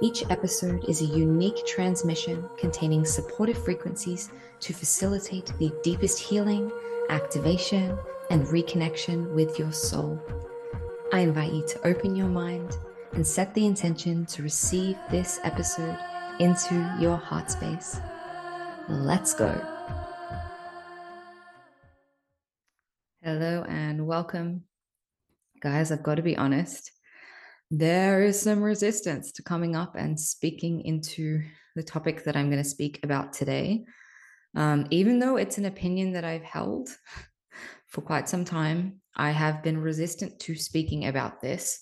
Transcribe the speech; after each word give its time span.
Each 0.00 0.22
episode 0.30 0.84
is 0.88 1.00
a 1.00 1.06
unique 1.06 1.66
transmission 1.66 2.48
containing 2.56 3.04
supportive 3.04 3.62
frequencies 3.64 4.30
to 4.60 4.72
facilitate 4.72 5.52
the 5.58 5.72
deepest 5.82 6.20
healing, 6.20 6.70
activation, 7.08 7.98
and 8.30 8.46
reconnection 8.46 9.34
with 9.34 9.58
your 9.58 9.72
soul. 9.72 10.22
I 11.12 11.20
invite 11.20 11.52
you 11.52 11.66
to 11.66 11.84
open 11.88 12.14
your 12.14 12.28
mind 12.28 12.76
and 13.14 13.26
set 13.26 13.52
the 13.54 13.66
intention 13.66 14.24
to 14.26 14.44
receive 14.44 14.96
this 15.10 15.40
episode 15.42 15.98
into 16.38 16.76
your 17.00 17.16
heart 17.16 17.50
space. 17.50 17.98
Let's 18.88 19.34
go. 19.34 19.50
Hello 23.20 23.64
and 23.68 24.06
welcome. 24.06 24.62
Guys, 25.60 25.90
I've 25.90 26.04
got 26.04 26.14
to 26.14 26.22
be 26.22 26.36
honest 26.36 26.92
there 27.70 28.22
is 28.22 28.40
some 28.40 28.62
resistance 28.62 29.32
to 29.32 29.42
coming 29.42 29.76
up 29.76 29.94
and 29.94 30.18
speaking 30.18 30.80
into 30.82 31.42
the 31.76 31.82
topic 31.82 32.24
that 32.24 32.36
I'm 32.36 32.50
going 32.50 32.62
to 32.62 32.68
speak 32.68 33.00
about 33.02 33.32
today. 33.32 33.84
Um, 34.56 34.86
even 34.90 35.18
though 35.18 35.36
it's 35.36 35.58
an 35.58 35.66
opinion 35.66 36.12
that 36.12 36.24
I've 36.24 36.42
held 36.42 36.88
for 37.86 38.00
quite 38.00 38.28
some 38.28 38.44
time, 38.44 39.00
I 39.16 39.30
have 39.30 39.62
been 39.62 39.78
resistant 39.78 40.38
to 40.40 40.54
speaking 40.54 41.06
about 41.06 41.40
this 41.40 41.80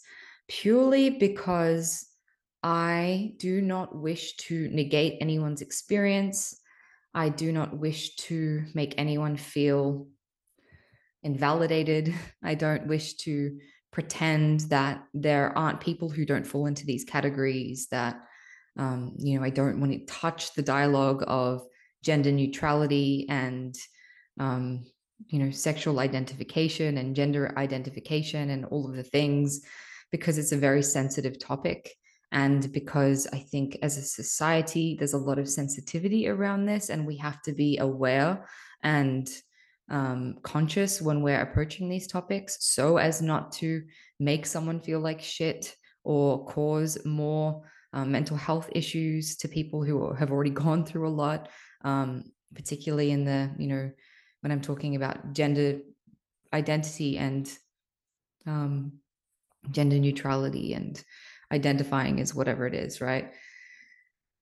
purely 0.49 1.11
because 1.11 2.07
I 2.63 3.35
do 3.39 3.61
not 3.61 3.95
wish 3.95 4.37
to 4.37 4.69
negate 4.69 5.19
anyone's 5.21 5.63
experience. 5.63 6.61
I 7.15 7.29
do 7.29 7.53
not 7.53 7.77
wish 7.77 8.17
to 8.17 8.65
make 8.75 8.95
anyone 8.99 9.37
feel 9.37 10.09
invalidated. 11.23 12.15
I 12.43 12.55
don't 12.55 12.87
wish 12.87 13.15
to 13.19 13.59
pretend 13.97 14.61
that 14.69 15.03
there 15.15 15.57
aren't 15.57 15.81
people 15.81 16.11
who 16.11 16.27
don't 16.27 16.47
fall 16.47 16.67
into 16.67 16.85
these 16.85 17.03
categories 17.03 17.87
that 17.91 18.21
um, 18.79 19.15
you 19.17 19.39
know 19.39 19.43
i 19.43 19.49
don't 19.49 19.81
want 19.81 19.91
to 19.91 20.05
touch 20.05 20.53
the 20.53 20.61
dialogue 20.61 21.25
of 21.27 21.63
gender 22.05 22.31
neutrality 22.31 23.25
and 23.31 23.75
um, 24.39 24.85
you 25.29 25.39
know 25.39 25.51
sexual 25.51 25.99
identification 25.99 26.99
and 26.99 27.17
gender 27.17 27.55
identification 27.57 28.51
and 28.51 28.67
all 28.67 28.87
of 28.87 28.95
the 28.95 29.03
things 29.03 29.63
because 30.13 30.37
it's 30.37 30.53
a 30.53 30.59
very 30.69 30.83
sensitive 30.83 31.39
topic. 31.39 31.91
And 32.33 32.71
because 32.73 33.27
i 33.33 33.39
think 33.39 33.79
as 33.81 33.97
a 33.97 34.03
society 34.03 34.95
there's 34.99 35.15
a 35.15 35.27
lot 35.29 35.39
of 35.39 35.49
sensitivity 35.49 36.29
around 36.29 36.67
this 36.67 36.91
and 36.91 37.07
we 37.07 37.17
have 37.17 37.41
to 37.43 37.53
be 37.53 37.79
aware 37.79 38.47
and 38.83 39.27
um, 39.89 40.37
conscious 40.43 41.01
when 41.01 41.23
we're 41.23 41.41
approaching 41.41 41.89
these 41.89 42.07
topics 42.07 42.59
so 42.61 42.97
as 42.97 43.23
not 43.23 43.53
to 43.53 43.83
make 44.19 44.45
someone 44.45 44.81
feel 44.81 45.01
like 45.01 45.21
shit 45.21 45.77
or 46.05 46.45
cause 46.47 46.99
more 47.05 47.63
um, 47.93 48.11
mental 48.11 48.37
health 48.37 48.69
issues 48.73 49.37
to 49.37 49.49
people 49.49 49.85
who 49.85 50.13
have 50.13 50.31
already 50.33 50.51
gone 50.65 50.85
through 50.85 51.07
a 51.07 51.11
lot 51.11 51.49
um, 51.85 52.25
particularly 52.55 53.11
in 53.11 53.25
the 53.25 53.51
you 53.59 53.69
know 53.69 53.91
when 54.41 54.51
i'm 54.51 54.61
talking 54.61 54.97
about 54.97 55.33
gender 55.33 55.79
identity 56.53 57.19
and 57.19 57.53
um, 58.47 58.93
gender 59.71 59.99
neutrality 59.99 60.75
and 60.75 61.03
identifying 61.53 62.21
as 62.21 62.35
whatever 62.35 62.67
it 62.67 62.75
is 62.75 63.01
right 63.01 63.33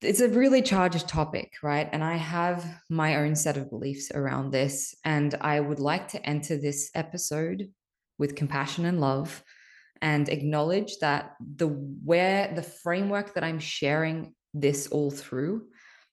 it's 0.04 0.20
a 0.20 0.28
really 0.28 0.62
charged 0.62 1.08
topic, 1.08 1.52
right? 1.62 1.88
And 1.92 2.02
I 2.04 2.16
have 2.16 2.64
my 2.88 3.16
own 3.16 3.34
set 3.34 3.56
of 3.56 3.70
beliefs 3.70 4.10
around 4.12 4.50
this. 4.50 4.94
And 5.04 5.34
I 5.40 5.60
would 5.60 5.80
like 5.80 6.08
to 6.08 6.24
enter 6.26 6.56
this 6.56 6.90
episode 6.94 7.70
with 8.18 8.36
compassion 8.36 8.84
and 8.84 9.00
love 9.00 9.42
and 10.00 10.28
acknowledge 10.28 10.98
that 10.98 11.34
the 11.40 11.68
where 11.68 12.52
the 12.54 12.62
framework 12.62 13.34
that 13.34 13.44
I'm 13.44 13.58
sharing 13.58 14.34
this 14.52 14.86
all 14.88 15.10
through 15.10 15.66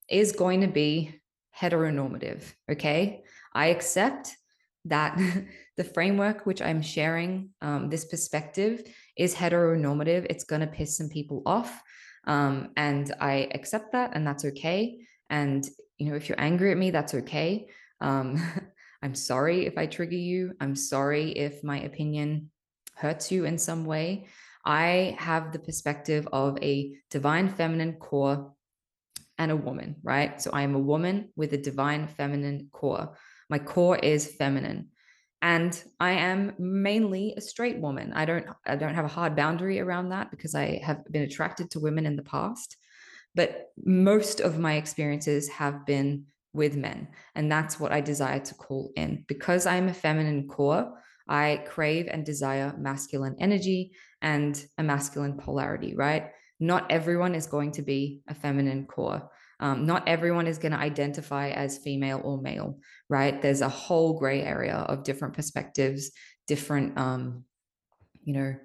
is 0.10 0.32
going 0.32 0.62
to 0.62 0.68
be 0.68 1.20
heteronormative. 1.58 2.44
Okay. 2.70 3.24
I 3.54 3.68
accept 3.68 4.36
that 4.86 5.20
the 5.78 5.84
framework 5.84 6.46
which 6.46 6.62
I'm 6.62 6.82
sharing, 6.82 7.50
um, 7.62 7.90
this 7.90 8.06
perspective, 8.06 8.84
is 9.18 9.36
heteronormative. 9.36 10.28
It's 10.30 10.44
going 10.44 10.62
to 10.62 10.68
piss 10.68 10.98
some 10.98 11.10
people 11.10 11.44
off. 11.46 11.82
Um, 12.26 12.72
and 12.76 13.14
I 13.20 13.50
accept 13.54 13.94
that, 13.94 14.12
and 14.14 14.26
that's 14.26 14.46
okay. 14.46 15.00
And, 15.30 15.68
you 15.98 16.10
know, 16.10 16.16
if 16.16 16.30
you're 16.30 16.40
angry 16.40 16.72
at 16.72 16.78
me, 16.78 16.92
that's 16.92 17.14
okay. 17.14 17.68
Um, 18.00 18.42
I'm 19.04 19.16
sorry 19.16 19.66
if 19.66 19.78
I 19.78 19.88
trigger 19.88 20.16
you. 20.16 20.54
I'm 20.60 20.76
sorry 20.76 21.32
if 21.32 21.64
my 21.64 21.80
opinion 21.80 22.52
hurts 22.96 23.32
you 23.32 23.46
in 23.46 23.58
some 23.58 23.86
way. 23.86 24.28
I 24.64 25.16
have 25.18 25.52
the 25.52 25.60
perspective 25.60 26.28
of 26.32 26.60
a 26.62 26.96
divine 27.10 27.50
feminine 27.50 27.94
core 27.94 28.54
and 29.40 29.52
a 29.52 29.56
woman, 29.56 29.96
right? 30.04 30.40
So 30.40 30.52
I 30.52 30.62
am 30.62 30.76
a 30.76 30.80
woman 30.80 31.30
with 31.36 31.54
a 31.54 31.58
divine 31.58 32.08
feminine 32.08 32.70
core. 32.72 33.18
My 33.50 33.58
core 33.58 33.98
is 33.98 34.36
feminine 34.36 34.90
and 35.42 35.84
i 36.00 36.12
am 36.12 36.54
mainly 36.60 37.34
a 37.36 37.42
straight 37.42 37.80
woman. 37.80 38.14
I 38.14 38.26
don't 38.26 38.46
i 38.66 38.76
don't 38.76 38.96
have 38.96 39.06
a 39.06 39.16
hard 39.20 39.36
boundary 39.36 39.80
around 39.80 40.10
that 40.10 40.32
because 40.32 40.56
i 40.56 40.80
have 40.84 41.04
been 41.12 41.24
attracted 41.24 41.72
to 41.72 41.80
women 41.80 42.06
in 42.06 42.16
the 42.16 42.24
past. 42.24 42.78
But 43.34 43.72
most 43.84 44.42
of 44.42 44.60
my 44.60 44.76
experiences 44.76 45.48
have 45.50 45.86
been 45.86 46.26
with 46.54 46.76
men 46.76 47.08
and 47.36 47.52
that's 47.52 47.80
what 47.80 47.92
i 47.92 48.02
desire 48.02 48.40
to 48.40 48.54
call 48.56 48.92
in. 48.96 49.24
Because 49.28 49.66
i'm 49.66 49.90
a 49.90 49.94
feminine 49.94 50.48
core 50.48 50.94
i 51.28 51.64
crave 51.66 52.08
and 52.12 52.26
desire 52.26 52.76
masculine 52.78 53.36
energy 53.40 53.92
and 54.22 54.66
a 54.78 54.84
masculine 54.84 55.38
polarity 55.38 55.96
right? 55.96 56.32
Not 56.60 56.92
everyone 56.92 57.34
is 57.34 57.48
going 57.48 57.72
to 57.74 57.82
be 57.82 58.22
a 58.28 58.36
feminine 58.36 58.86
core 58.86 59.32
um, 59.62 59.86
not 59.86 60.08
everyone 60.08 60.48
is 60.48 60.58
going 60.58 60.72
to 60.72 60.78
identify 60.78 61.50
as 61.50 61.78
female 61.78 62.20
or 62.24 62.42
male, 62.42 62.80
right? 63.10 63.42
There's 63.42 63.62
a 63.62 63.70
whole 63.70 64.18
gray 64.20 64.42
area 64.42 64.74
of 64.76 65.04
different 65.04 65.36
perspectives, 65.36 66.12
different, 66.48 66.98
um, 66.98 67.46
you 68.24 68.34
know, 68.34 68.56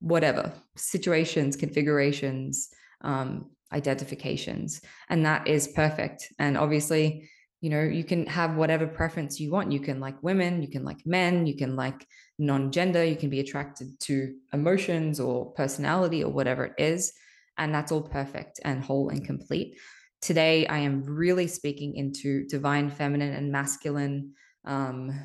whatever 0.00 0.52
situations, 0.76 1.56
configurations, 1.56 2.70
um, 3.02 3.50
identifications. 3.72 4.80
And 5.08 5.24
that 5.26 5.46
is 5.46 5.68
perfect. 5.68 6.32
And 6.38 6.56
obviously, 6.56 7.28
you 7.60 7.70
know, 7.70 7.82
you 7.82 8.04
can 8.04 8.26
have 8.26 8.56
whatever 8.56 8.86
preference 8.86 9.38
you 9.38 9.52
want. 9.52 9.70
You 9.70 9.80
can 9.80 10.00
like 10.00 10.20
women, 10.22 10.62
you 10.62 10.68
can 10.68 10.84
like 10.84 11.06
men, 11.06 11.46
you 11.46 11.56
can 11.56 11.76
like 11.76 12.06
non 12.38 12.72
gender, 12.72 13.04
you 13.04 13.16
can 13.16 13.30
be 13.30 13.38
attracted 13.38 14.00
to 14.00 14.34
emotions 14.52 15.20
or 15.20 15.52
personality 15.52 16.24
or 16.24 16.32
whatever 16.32 16.64
it 16.64 16.74
is. 16.78 17.12
And 17.58 17.74
that's 17.74 17.92
all 17.92 18.02
perfect 18.02 18.60
and 18.64 18.82
whole 18.82 19.08
and 19.10 19.24
complete. 19.24 19.78
Today, 20.20 20.66
I 20.66 20.78
am 20.78 21.02
really 21.02 21.46
speaking 21.46 21.96
into 21.96 22.46
divine 22.46 22.90
feminine 22.90 23.32
and 23.34 23.50
masculine 23.50 24.34
um, 24.64 25.18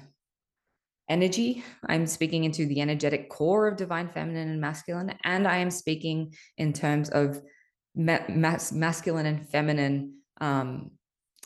energy. 1.10 1.64
I'm 1.86 2.08
speaking 2.08 2.44
into 2.44 2.66
the 2.66 2.82
energetic 2.82 3.30
core 3.30 3.68
of 3.68 3.78
divine 3.78 4.10
feminine 4.10 4.50
and 4.50 4.62
masculine. 4.62 5.14
And 5.24 5.48
I 5.48 5.58
am 5.58 5.72
speaking 5.72 6.34
in 6.58 6.74
terms 6.74 7.10
of 7.10 7.42
ma- 7.96 8.26
mas- 8.30 8.72
masculine 8.72 9.26
and 9.26 9.48
feminine, 9.48 10.16
um, 10.42 10.92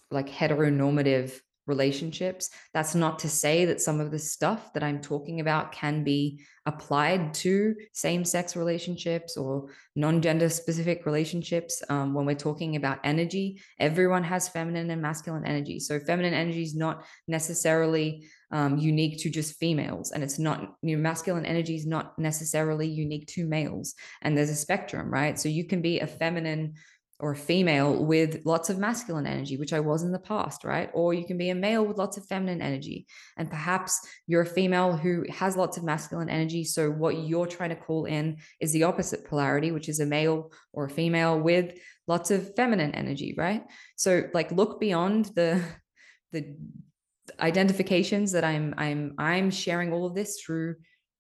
like 0.10 0.30
heteronormative 0.30 1.40
relationships. 1.74 2.50
That's 2.74 2.96
not 2.96 3.20
to 3.20 3.30
say 3.30 3.66
that 3.66 3.82
some 3.82 4.00
of 4.00 4.12
the 4.12 4.20
stuff 4.20 4.74
that 4.74 4.84
I'm 4.84 5.02
talking 5.02 5.40
about 5.40 5.72
can 5.72 6.04
be 6.04 6.42
applied 6.66 7.34
to 7.34 7.76
same 7.94 8.24
sex 8.24 8.56
relationships 8.56 9.36
or 9.36 9.70
non 9.96 10.22
gender 10.22 10.50
specific 10.50 11.06
relationships. 11.06 11.82
Um, 11.90 12.14
when 12.14 12.26
we're 12.26 12.36
talking 12.36 12.76
about 12.76 13.00
energy, 13.04 13.62
everyone 13.80 14.24
has 14.24 14.48
feminine 14.48 14.90
and 14.92 15.02
masculine 15.02 15.46
energy. 15.46 15.80
So, 15.80 16.00
feminine 16.00 16.34
energy 16.34 16.62
is 16.62 16.76
not 16.76 17.06
necessarily 17.28 18.28
um, 18.52 18.78
unique 18.78 19.20
to 19.22 19.30
just 19.30 19.58
females, 19.58 20.12
and 20.12 20.24
it's 20.24 20.38
not, 20.38 20.76
you 20.82 20.96
know, 20.96 21.02
masculine 21.02 21.46
energy 21.46 21.76
is 21.76 21.88
not 21.88 22.18
necessarily 22.20 22.88
unique 22.88 23.28
to 23.28 23.48
males. 23.48 23.96
And 24.22 24.38
there's 24.38 24.50
a 24.50 24.56
spectrum, 24.56 25.10
right? 25.10 25.40
So, 25.40 25.50
you 25.50 25.66
can 25.66 25.82
be 25.82 26.00
a 26.00 26.08
feminine 26.08 26.76
or 27.22 27.32
a 27.32 27.36
female 27.36 28.04
with 28.04 28.42
lots 28.46 28.70
of 28.70 28.80
masculine 28.80 29.28
energy, 29.28 29.56
which 29.56 29.74
I 29.74 29.80
was 29.80 30.04
in 30.04 30.12
the 30.12 30.20
past, 30.20 30.64
right? 30.64 30.90
Or 30.94 31.14
you 31.14 31.26
can 31.26 31.38
be 31.38 31.52
a 31.52 31.56
male 31.56 31.86
with 31.86 31.98
lots 31.98 32.18
of 32.18 32.26
feminine 32.26 32.62
energy. 32.62 33.06
And 33.38 33.50
perhaps 33.50 34.00
you're 34.26 34.42
a 34.42 34.46
female 34.46 34.98
who 34.98 35.26
has 35.30 35.56
lots 35.56 35.78
of 35.78 35.84
masculine 35.84 36.30
energy. 36.30 36.64
So 36.64 36.90
what 36.90 37.18
you're 37.18 37.48
trying 37.48 37.70
to 37.70 37.76
call 37.76 38.06
in 38.06 38.38
is 38.60 38.74
the 38.74 38.84
opposite 38.84 39.26
polarity, 39.26 39.72
which 39.72 39.88
is 39.88 40.00
a 40.00 40.06
male 40.06 40.52
or 40.74 40.86
a 40.86 40.90
female 40.90 41.40
with 41.40 41.78
lots 42.08 42.32
of 42.32 42.56
feminine 42.56 42.94
energy, 42.96 43.36
right? 43.38 43.64
So 43.96 44.24
like 44.34 44.52
look 44.52 44.80
beyond 44.80 45.26
the 45.36 45.64
the 46.32 46.56
identifications 47.40 48.32
that 48.32 48.44
I'm 48.44 48.74
I'm 48.78 49.14
I'm 49.18 49.52
sharing 49.52 49.94
all 49.94 50.06
of 50.06 50.16
this 50.16 50.42
through 50.42 50.76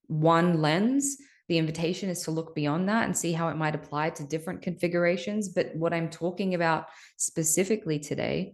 one 0.07 0.61
lens. 0.61 1.17
The 1.51 1.57
invitation 1.57 2.09
is 2.09 2.23
to 2.23 2.31
look 2.31 2.55
beyond 2.55 2.87
that 2.87 3.03
and 3.03 3.17
see 3.17 3.33
how 3.33 3.49
it 3.49 3.57
might 3.57 3.75
apply 3.75 4.11
to 4.11 4.23
different 4.23 4.61
configurations. 4.61 5.49
But 5.49 5.75
what 5.75 5.93
I'm 5.93 6.09
talking 6.09 6.55
about 6.55 6.85
specifically 7.17 7.99
today, 7.99 8.53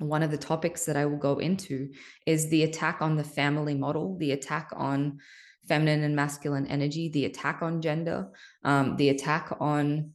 one 0.00 0.22
of 0.22 0.30
the 0.30 0.36
topics 0.36 0.84
that 0.84 0.98
I 0.98 1.06
will 1.06 1.16
go 1.16 1.38
into 1.38 1.94
is 2.26 2.50
the 2.50 2.64
attack 2.64 3.00
on 3.00 3.16
the 3.16 3.24
family 3.24 3.74
model, 3.74 4.18
the 4.18 4.32
attack 4.32 4.68
on 4.76 5.18
feminine 5.66 6.02
and 6.02 6.14
masculine 6.14 6.66
energy, 6.66 7.08
the 7.08 7.24
attack 7.24 7.62
on 7.62 7.80
gender, 7.80 8.28
um, 8.64 8.96
the 8.96 9.08
attack 9.08 9.56
on 9.58 10.10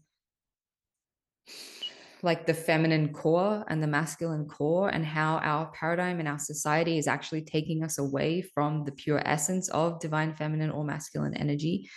like 2.23 2.45
the 2.45 2.53
feminine 2.53 3.13
core 3.13 3.63
and 3.67 3.81
the 3.81 3.87
masculine 3.87 4.45
core 4.45 4.89
and 4.89 5.05
how 5.05 5.37
our 5.37 5.71
paradigm 5.71 6.19
and 6.19 6.27
our 6.27 6.39
society 6.39 6.97
is 6.97 7.07
actually 7.07 7.41
taking 7.41 7.83
us 7.83 7.97
away 7.97 8.41
from 8.41 8.83
the 8.85 8.91
pure 8.91 9.21
essence 9.25 9.69
of 9.69 9.99
divine 9.99 10.33
feminine 10.35 10.71
or 10.71 10.83
masculine 10.83 11.35
energy 11.35 11.89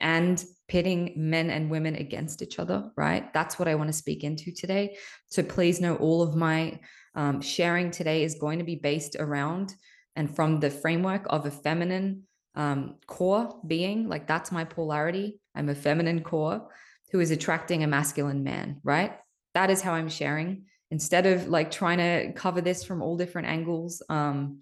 and 0.00 0.44
pitting 0.68 1.12
men 1.16 1.50
and 1.50 1.70
women 1.70 1.94
against 1.96 2.42
each 2.42 2.58
other 2.58 2.90
right? 2.96 3.32
That's 3.32 3.58
what 3.58 3.68
i 3.68 3.74
want 3.74 3.88
to 3.88 3.94
speak 3.94 4.24
into 4.24 4.52
today. 4.52 4.96
So 5.28 5.42
please 5.42 5.80
know 5.80 5.96
all 5.96 6.22
of 6.22 6.34
my 6.34 6.80
um, 7.14 7.40
sharing 7.40 7.90
today 7.90 8.22
is 8.24 8.36
going 8.36 8.58
to 8.58 8.64
be 8.64 8.76
based 8.76 9.16
around 9.18 9.74
and 10.16 10.34
from 10.34 10.60
the 10.60 10.70
framework 10.70 11.26
of 11.28 11.46
a 11.46 11.50
feminine 11.50 12.24
um, 12.54 12.96
core 13.06 13.60
being 13.66 14.08
like 14.08 14.26
that's 14.26 14.52
my 14.52 14.64
polarity. 14.64 15.40
I'm 15.54 15.68
a 15.68 15.74
feminine 15.74 16.22
core 16.22 16.68
who 17.12 17.20
is 17.20 17.30
attracting 17.30 17.82
a 17.82 17.88
masculine 17.88 18.44
man 18.44 18.80
right 18.84 19.16
that 19.54 19.70
is 19.70 19.80
how 19.80 19.92
I'm 19.92 20.08
sharing. 20.08 20.64
Instead 20.90 21.26
of 21.26 21.48
like 21.48 21.70
trying 21.70 21.98
to 21.98 22.32
cover 22.32 22.60
this 22.60 22.84
from 22.84 23.02
all 23.02 23.16
different 23.16 23.48
angles, 23.48 24.02
um, 24.08 24.60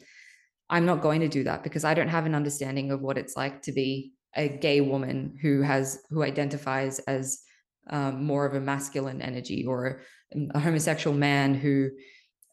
I'm 0.70 0.85
not 0.85 1.00
going 1.00 1.20
to 1.20 1.29
do 1.29 1.44
that 1.44 1.62
because 1.62 1.85
I 1.85 1.94
don't 1.94 2.08
have 2.08 2.26
an 2.26 2.35
understanding 2.35 2.90
of 2.90 3.00
what 3.00 3.17
it's 3.17 3.37
like 3.37 3.62
to 3.62 3.73
be 3.73 4.12
a 4.37 4.49
gay 4.49 4.81
woman 4.81 5.38
who 5.40 5.62
has 5.62 6.02
who 6.11 6.23
identifies 6.23 6.99
as 7.00 7.40
um, 7.90 8.25
more 8.25 8.44
of 8.44 8.55
a 8.55 8.61
masculine 8.61 9.23
energy 9.23 9.64
or 9.64 10.02
a 10.55 10.61
homosexual 10.61 11.17
man 11.17 11.55
who 11.55 11.90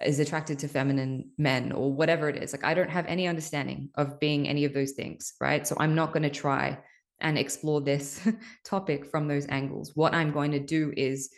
is 0.04 0.20
attracted 0.20 0.60
to 0.60 0.68
feminine 0.68 1.30
men 1.38 1.72
or 1.72 1.92
whatever 1.92 2.30
it 2.30 2.42
is. 2.42 2.54
Like 2.54 2.64
I 2.64 2.74
don't 2.74 2.90
have 2.90 3.06
any 3.06 3.28
understanding 3.28 3.90
of 3.96 4.20
being 4.20 4.48
any 4.48 4.66
of 4.66 4.74
those 4.74 4.92
things, 4.92 5.34
right? 5.42 5.68
So 5.68 5.76
I'm 5.80 5.96
not 5.96 6.14
going 6.14 6.24
to 6.24 6.30
try 6.30 6.80
and 7.20 7.38
explore 7.38 7.82
this 7.82 8.26
topic 8.66 9.06
from 9.06 9.28
those 9.28 9.48
angles. 9.48 9.92
What 9.96 10.14
I'm 10.14 10.32
going 10.32 10.52
to 10.52 10.60
do 10.60 10.94
is 10.96 11.30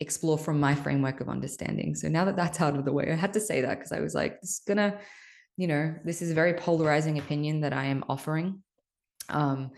explore 0.00 0.38
from 0.38 0.60
my 0.60 0.74
framework 0.74 1.20
of 1.20 1.28
understanding. 1.28 1.94
So 1.94 2.08
now 2.08 2.24
that 2.26 2.36
that's 2.36 2.60
out 2.60 2.76
of 2.76 2.84
the 2.84 2.92
way, 2.92 3.10
I 3.10 3.16
had 3.16 3.32
to 3.34 3.40
say 3.40 3.62
that 3.62 3.78
because 3.78 3.92
I 3.92 4.00
was 4.00 4.14
like, 4.14 4.40
this 4.40 4.50
is 4.50 4.62
gonna, 4.66 4.98
you 5.56 5.66
know, 5.66 5.94
this 6.04 6.22
is 6.22 6.30
a 6.30 6.34
very 6.34 6.54
polarizing 6.54 7.18
opinion 7.18 7.60
that 7.60 7.72
I 7.72 7.86
am 7.86 8.04
offering. 8.08 8.62
Um, 9.28 9.70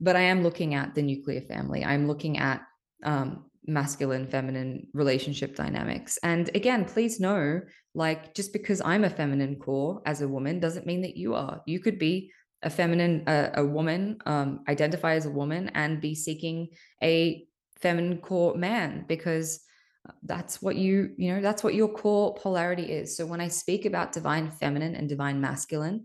but 0.00 0.16
I 0.16 0.22
am 0.22 0.42
looking 0.42 0.74
at 0.74 0.94
the 0.94 1.02
nuclear 1.02 1.40
family. 1.42 1.84
I'm 1.84 2.08
looking 2.08 2.38
at 2.38 2.62
um, 3.04 3.44
masculine 3.66 4.26
feminine 4.26 4.88
relationship 4.92 5.54
dynamics. 5.54 6.18
And 6.22 6.50
again, 6.56 6.84
please 6.84 7.20
know, 7.20 7.60
like, 7.94 8.34
just 8.34 8.52
because 8.52 8.82
I'm 8.84 9.04
a 9.04 9.10
feminine 9.10 9.56
core 9.56 10.02
as 10.04 10.20
a 10.20 10.28
woman 10.28 10.58
doesn't 10.58 10.86
mean 10.86 11.02
that 11.02 11.16
you 11.16 11.34
are. 11.34 11.62
You 11.66 11.78
could 11.78 11.98
be 11.98 12.32
a 12.62 12.70
feminine, 12.70 13.24
a, 13.26 13.50
a 13.54 13.64
woman, 13.64 14.18
um, 14.26 14.64
identify 14.68 15.14
as 15.14 15.26
a 15.26 15.30
woman, 15.30 15.70
and 15.74 16.00
be 16.00 16.14
seeking 16.14 16.68
a 17.02 17.46
feminine 17.82 18.18
core 18.18 18.54
man 18.54 19.04
because 19.08 19.60
uh, 20.08 20.12
that's 20.22 20.62
what 20.62 20.76
you 20.76 21.10
you 21.16 21.34
know 21.34 21.42
that's 21.42 21.62
what 21.62 21.74
your 21.74 21.88
core 21.88 22.34
polarity 22.34 22.84
is. 22.84 23.16
So 23.16 23.26
when 23.26 23.40
i 23.40 23.48
speak 23.48 23.84
about 23.84 24.12
divine 24.12 24.50
feminine 24.50 24.94
and 24.94 25.08
divine 25.08 25.40
masculine 25.40 26.04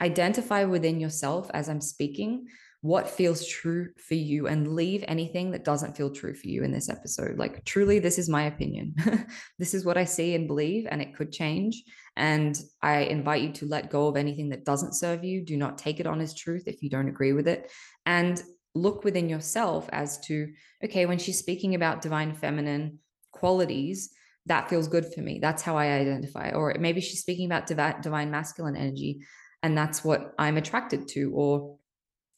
identify 0.00 0.64
within 0.64 0.98
yourself 0.98 1.50
as 1.52 1.68
i'm 1.68 1.80
speaking 1.80 2.46
what 2.82 3.10
feels 3.10 3.46
true 3.46 3.90
for 3.98 4.14
you 4.14 4.46
and 4.46 4.74
leave 4.74 5.04
anything 5.06 5.50
that 5.50 5.64
doesn't 5.64 5.96
feel 5.96 6.10
true 6.10 6.34
for 6.34 6.48
you 6.48 6.64
in 6.64 6.72
this 6.72 6.88
episode. 6.88 7.36
Like 7.36 7.62
truly 7.66 7.98
this 7.98 8.18
is 8.18 8.28
my 8.28 8.44
opinion. 8.44 8.94
This 9.58 9.74
is 9.74 9.84
what 9.84 9.98
i 9.98 10.04
see 10.04 10.34
and 10.34 10.48
believe 10.48 10.86
and 10.90 11.02
it 11.02 11.14
could 11.14 11.30
change. 11.32 11.82
And 12.16 12.58
i 12.82 13.00
invite 13.00 13.42
you 13.42 13.52
to 13.52 13.66
let 13.66 13.90
go 13.90 14.08
of 14.08 14.16
anything 14.16 14.48
that 14.50 14.64
doesn't 14.64 14.94
serve 14.94 15.24
you. 15.24 15.44
Do 15.44 15.56
not 15.56 15.76
take 15.76 16.00
it 16.00 16.06
on 16.06 16.20
as 16.20 16.34
truth 16.34 16.64
if 16.66 16.82
you 16.82 16.88
don't 16.88 17.08
agree 17.08 17.34
with 17.34 17.48
it. 17.48 17.70
And 18.06 18.42
look 18.74 19.04
within 19.04 19.28
yourself 19.28 19.88
as 19.92 20.18
to 20.20 20.52
okay 20.84 21.06
when 21.06 21.18
she's 21.18 21.38
speaking 21.38 21.74
about 21.74 22.02
divine 22.02 22.34
feminine 22.34 22.98
qualities 23.32 24.10
that 24.46 24.68
feels 24.68 24.88
good 24.88 25.06
for 25.12 25.20
me. 25.20 25.38
That's 25.40 25.62
how 25.62 25.76
i 25.76 25.86
identify. 25.86 26.50
Or 26.50 26.74
maybe 26.78 27.00
she's 27.00 27.20
speaking 27.20 27.46
about 27.46 27.66
divi- 27.66 28.00
divine 28.02 28.30
masculine 28.30 28.76
energy 28.76 29.20
and 29.62 29.76
that's 29.76 30.02
what 30.02 30.32
i'm 30.38 30.56
attracted 30.56 31.06
to 31.06 31.30
or 31.34 31.76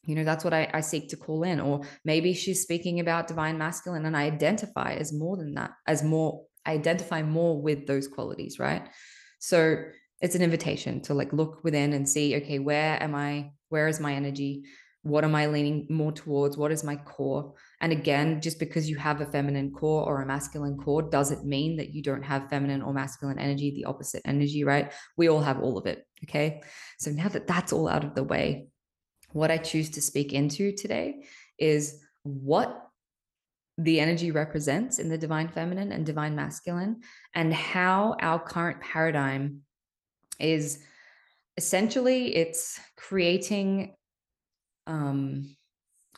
you 0.03 0.17
know 0.17 0.25
that's 0.25 0.43
what 0.43 0.53
I, 0.53 0.69
I 0.75 0.81
seek 0.81 1.09
to 1.11 1.17
call 1.17 1.45
in. 1.45 1.61
Or 1.61 1.83
maybe 2.05 2.35
she's 2.35 2.63
speaking 2.63 2.99
about 3.01 3.29
divine 3.29 3.57
masculine 3.59 4.05
and 4.05 4.17
i 4.17 4.25
identify 4.25 4.95
as 4.95 5.13
more 5.13 5.37
than 5.37 5.55
that 5.55 5.71
as 5.87 6.03
more 6.03 6.45
i 6.67 6.73
identify 6.73 7.23
more 7.23 7.61
with 7.61 7.87
those 7.87 8.09
qualities 8.09 8.59
right? 8.59 8.89
So 9.39 9.85
it's 10.21 10.35
an 10.35 10.43
invitation 10.43 11.01
to 11.03 11.15
like 11.15 11.33
look 11.33 11.65
within 11.65 11.93
and 11.93 12.09
see 12.09 12.37
okay 12.37 12.59
where 12.59 13.03
am 13.03 13.15
i 13.15 13.51
where 13.71 13.89
is 13.89 14.01
my 14.01 14.15
energy 14.15 14.65
what 15.03 15.25
am 15.25 15.35
I 15.35 15.47
leaning 15.47 15.87
more 15.91 16.13
towards? 16.13 16.57
What 16.57 16.71
is 16.71 16.85
my 16.85 16.97
core? 16.97 17.55
And 17.81 17.93
again, 17.93 18.41
just 18.41 18.61
because 18.61 18.89
you 18.89 18.97
have 18.97 19.21
a 19.21 19.27
feminine 19.27 19.73
core 19.73 20.05
or 20.05 20.23
a 20.23 20.27
masculine 20.27 20.77
core 20.77 21.03
doesn't 21.03 21.45
mean 21.45 21.77
that 21.77 21.93
you 21.93 22.03
don't 22.03 22.23
have 22.23 22.49
feminine 22.49 22.83
or 22.83 22.93
masculine 22.93 23.39
energy, 23.39 23.73
the 23.73 23.87
opposite 23.87 24.23
energy, 24.25 24.63
right? 24.63 24.93
We 25.17 25.29
all 25.29 25.41
have 25.41 25.61
all 25.61 25.77
of 25.77 25.87
it. 25.87 26.07
Okay. 26.25 26.63
So 27.01 27.11
now 27.11 27.29
that 27.29 27.49
that's 27.49 27.73
all 27.73 27.89
out 27.89 28.05
of 28.05 28.15
the 28.15 28.23
way, 28.23 28.69
what 29.31 29.51
I 29.51 29.59
choose 29.59 29.91
to 29.91 30.03
speak 30.03 30.33
into 30.33 30.73
today 30.73 31.25
is 31.59 32.01
what 32.23 32.79
the 33.79 33.99
energy 33.99 34.31
represents 34.31 35.01
in 35.01 35.09
the 35.09 35.19
divine 35.19 35.49
feminine 35.49 35.91
and 35.91 36.07
divine 36.07 36.37
masculine, 36.37 37.01
and 37.35 37.53
how 37.53 38.15
our 38.21 38.39
current 38.39 38.81
paradigm 38.81 39.63
is 40.39 40.79
essentially 41.57 42.37
it's 42.37 42.79
creating 42.97 43.95
um, 44.87 45.57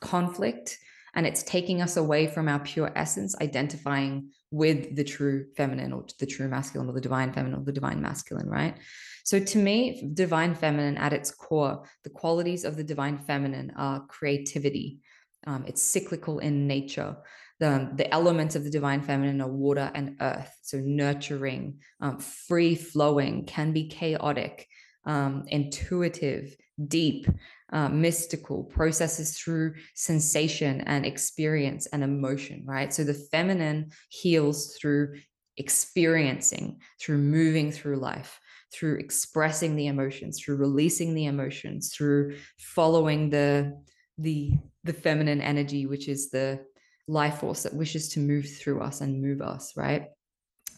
conflict 0.00 0.78
and 1.14 1.26
it's 1.26 1.42
taking 1.42 1.80
us 1.80 1.96
away 1.96 2.26
from 2.26 2.48
our 2.48 2.58
pure 2.58 2.92
essence, 2.96 3.36
identifying 3.40 4.30
with 4.50 4.96
the 4.96 5.04
true 5.04 5.46
feminine 5.56 5.92
or 5.92 6.04
the 6.18 6.26
true 6.26 6.48
masculine 6.48 6.88
or 6.88 6.92
the 6.92 7.00
divine 7.00 7.32
feminine 7.32 7.60
or 7.60 7.64
the 7.64 7.72
divine 7.72 8.00
masculine, 8.00 8.48
right? 8.48 8.76
So 9.24 9.38
to 9.38 9.58
me, 9.58 10.10
divine 10.12 10.54
feminine 10.54 10.96
at 10.96 11.12
its 11.12 11.30
core, 11.30 11.84
the 12.02 12.10
qualities 12.10 12.64
of 12.64 12.76
the 12.76 12.84
divine 12.84 13.18
feminine 13.18 13.72
are 13.76 14.06
creativity. 14.06 15.00
Um, 15.46 15.64
it's 15.66 15.82
cyclical 15.82 16.40
in 16.40 16.66
nature. 16.66 17.16
The, 17.60 17.90
the 17.94 18.12
elements 18.12 18.56
of 18.56 18.64
the 18.64 18.70
divine 18.70 19.02
feminine 19.02 19.40
are 19.40 19.48
water 19.48 19.90
and 19.94 20.16
earth. 20.20 20.52
So 20.62 20.78
nurturing, 20.78 21.78
um, 22.00 22.18
free 22.18 22.74
flowing, 22.74 23.46
can 23.46 23.72
be 23.72 23.88
chaotic, 23.88 24.66
um, 25.06 25.44
intuitive, 25.46 26.56
deep, 26.88 27.26
uh, 27.72 27.88
mystical, 27.88 28.64
processes 28.64 29.38
through 29.38 29.74
sensation 29.94 30.80
and 30.82 31.06
experience 31.06 31.86
and 31.86 32.02
emotion, 32.02 32.64
right? 32.66 32.92
So 32.92 33.04
the 33.04 33.14
feminine 33.14 33.90
heals 34.08 34.76
through 34.76 35.14
experiencing, 35.56 36.80
through 37.00 37.18
moving 37.18 37.70
through 37.70 37.96
life, 37.96 38.40
through 38.72 38.98
expressing 38.98 39.76
the 39.76 39.86
emotions, 39.86 40.40
through 40.40 40.56
releasing 40.56 41.14
the 41.14 41.26
emotions, 41.26 41.94
through 41.94 42.36
following 42.58 43.30
the 43.30 43.80
the 44.18 44.52
the 44.84 44.92
feminine 44.92 45.40
energy, 45.40 45.86
which 45.86 46.08
is 46.08 46.30
the 46.30 46.60
life 47.06 47.38
force 47.38 47.62
that 47.64 47.74
wishes 47.74 48.08
to 48.10 48.20
move 48.20 48.48
through 48.48 48.80
us 48.80 49.00
and 49.00 49.22
move 49.22 49.40
us, 49.40 49.76
right? 49.76 50.08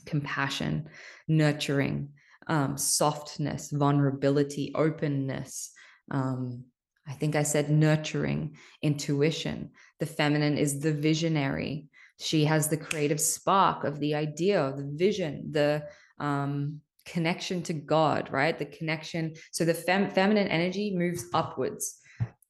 Compassion, 0.06 0.88
nurturing, 1.28 2.10
um, 2.46 2.76
softness, 2.76 3.70
vulnerability, 3.70 4.72
openness, 4.74 5.72
um, 6.10 6.64
I 7.08 7.12
think 7.12 7.36
I 7.36 7.42
said 7.42 7.70
nurturing, 7.70 8.56
intuition. 8.82 9.70
The 10.00 10.06
feminine 10.06 10.58
is 10.58 10.80
the 10.80 10.92
visionary. 10.92 11.86
She 12.18 12.44
has 12.46 12.68
the 12.68 12.76
creative 12.76 13.20
spark 13.20 13.84
of 13.84 14.00
the 14.00 14.14
idea, 14.14 14.72
the 14.76 14.90
vision, 14.92 15.48
the 15.52 15.84
um, 16.18 16.80
connection 17.04 17.62
to 17.64 17.72
God, 17.72 18.30
right? 18.32 18.58
The 18.58 18.66
connection. 18.66 19.34
So 19.52 19.64
the 19.64 19.75
fem- 19.75 20.10
feminine 20.10 20.48
energy 20.48 20.96
moves 20.96 21.25
upwards. 21.32 21.98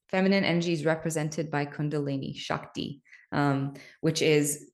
Feminine 0.09 0.43
energy 0.43 0.73
is 0.73 0.85
represented 0.85 1.51
by 1.51 1.65
Kundalini, 1.65 2.35
Shakti, 2.35 3.01
um, 3.31 3.73
which 4.01 4.21
is 4.21 4.71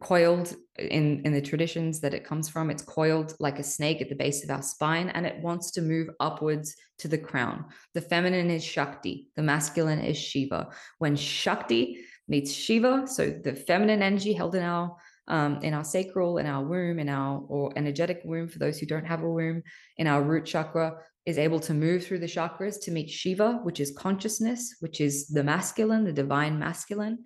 coiled 0.00 0.54
in 0.78 1.22
in 1.24 1.32
the 1.32 1.42
traditions 1.42 2.00
that 2.00 2.14
it 2.14 2.24
comes 2.24 2.48
from. 2.48 2.70
It's 2.70 2.82
coiled 2.82 3.34
like 3.40 3.58
a 3.58 3.64
snake 3.64 4.00
at 4.00 4.08
the 4.08 4.14
base 4.14 4.44
of 4.44 4.50
our 4.50 4.62
spine 4.62 5.08
and 5.10 5.26
it 5.26 5.40
wants 5.42 5.70
to 5.72 5.82
move 5.82 6.08
upwards 6.20 6.74
to 6.98 7.08
the 7.08 7.18
crown. 7.18 7.66
The 7.94 8.00
feminine 8.00 8.50
is 8.50 8.64
shakti 8.64 9.28
the 9.36 9.42
masculine 9.42 10.00
is 10.00 10.16
shiva. 10.16 10.70
When 10.98 11.16
shakti 11.16 12.04
meets 12.28 12.52
shiva 12.52 13.06
so 13.06 13.30
the 13.30 13.54
feminine 13.54 14.02
energy 14.02 14.32
held 14.32 14.54
in 14.54 14.62
our 14.62 14.96
um, 15.28 15.58
in 15.62 15.74
our 15.74 15.84
sacral, 15.84 16.38
in 16.38 16.46
our 16.46 16.64
womb, 16.64 16.98
in 16.98 17.08
our 17.08 17.40
or 17.48 17.70
energetic 17.76 18.22
womb 18.24 18.48
for 18.48 18.58
those 18.58 18.78
who 18.78 18.86
don't 18.86 19.04
have 19.04 19.22
a 19.22 19.30
womb, 19.30 19.62
in 19.98 20.06
our 20.06 20.22
root 20.22 20.46
chakra, 20.46 20.96
is 21.26 21.36
able 21.36 21.60
to 21.60 21.74
move 21.74 22.06
through 22.06 22.18
the 22.18 22.26
chakras 22.26 22.80
to 22.80 22.90
meet 22.90 23.10
Shiva, 23.10 23.60
which 23.62 23.80
is 23.80 23.92
consciousness, 23.94 24.76
which 24.80 24.98
is 24.98 25.28
the 25.28 25.44
masculine, 25.44 26.04
the 26.04 26.12
divine 26.12 26.58
masculine. 26.58 27.18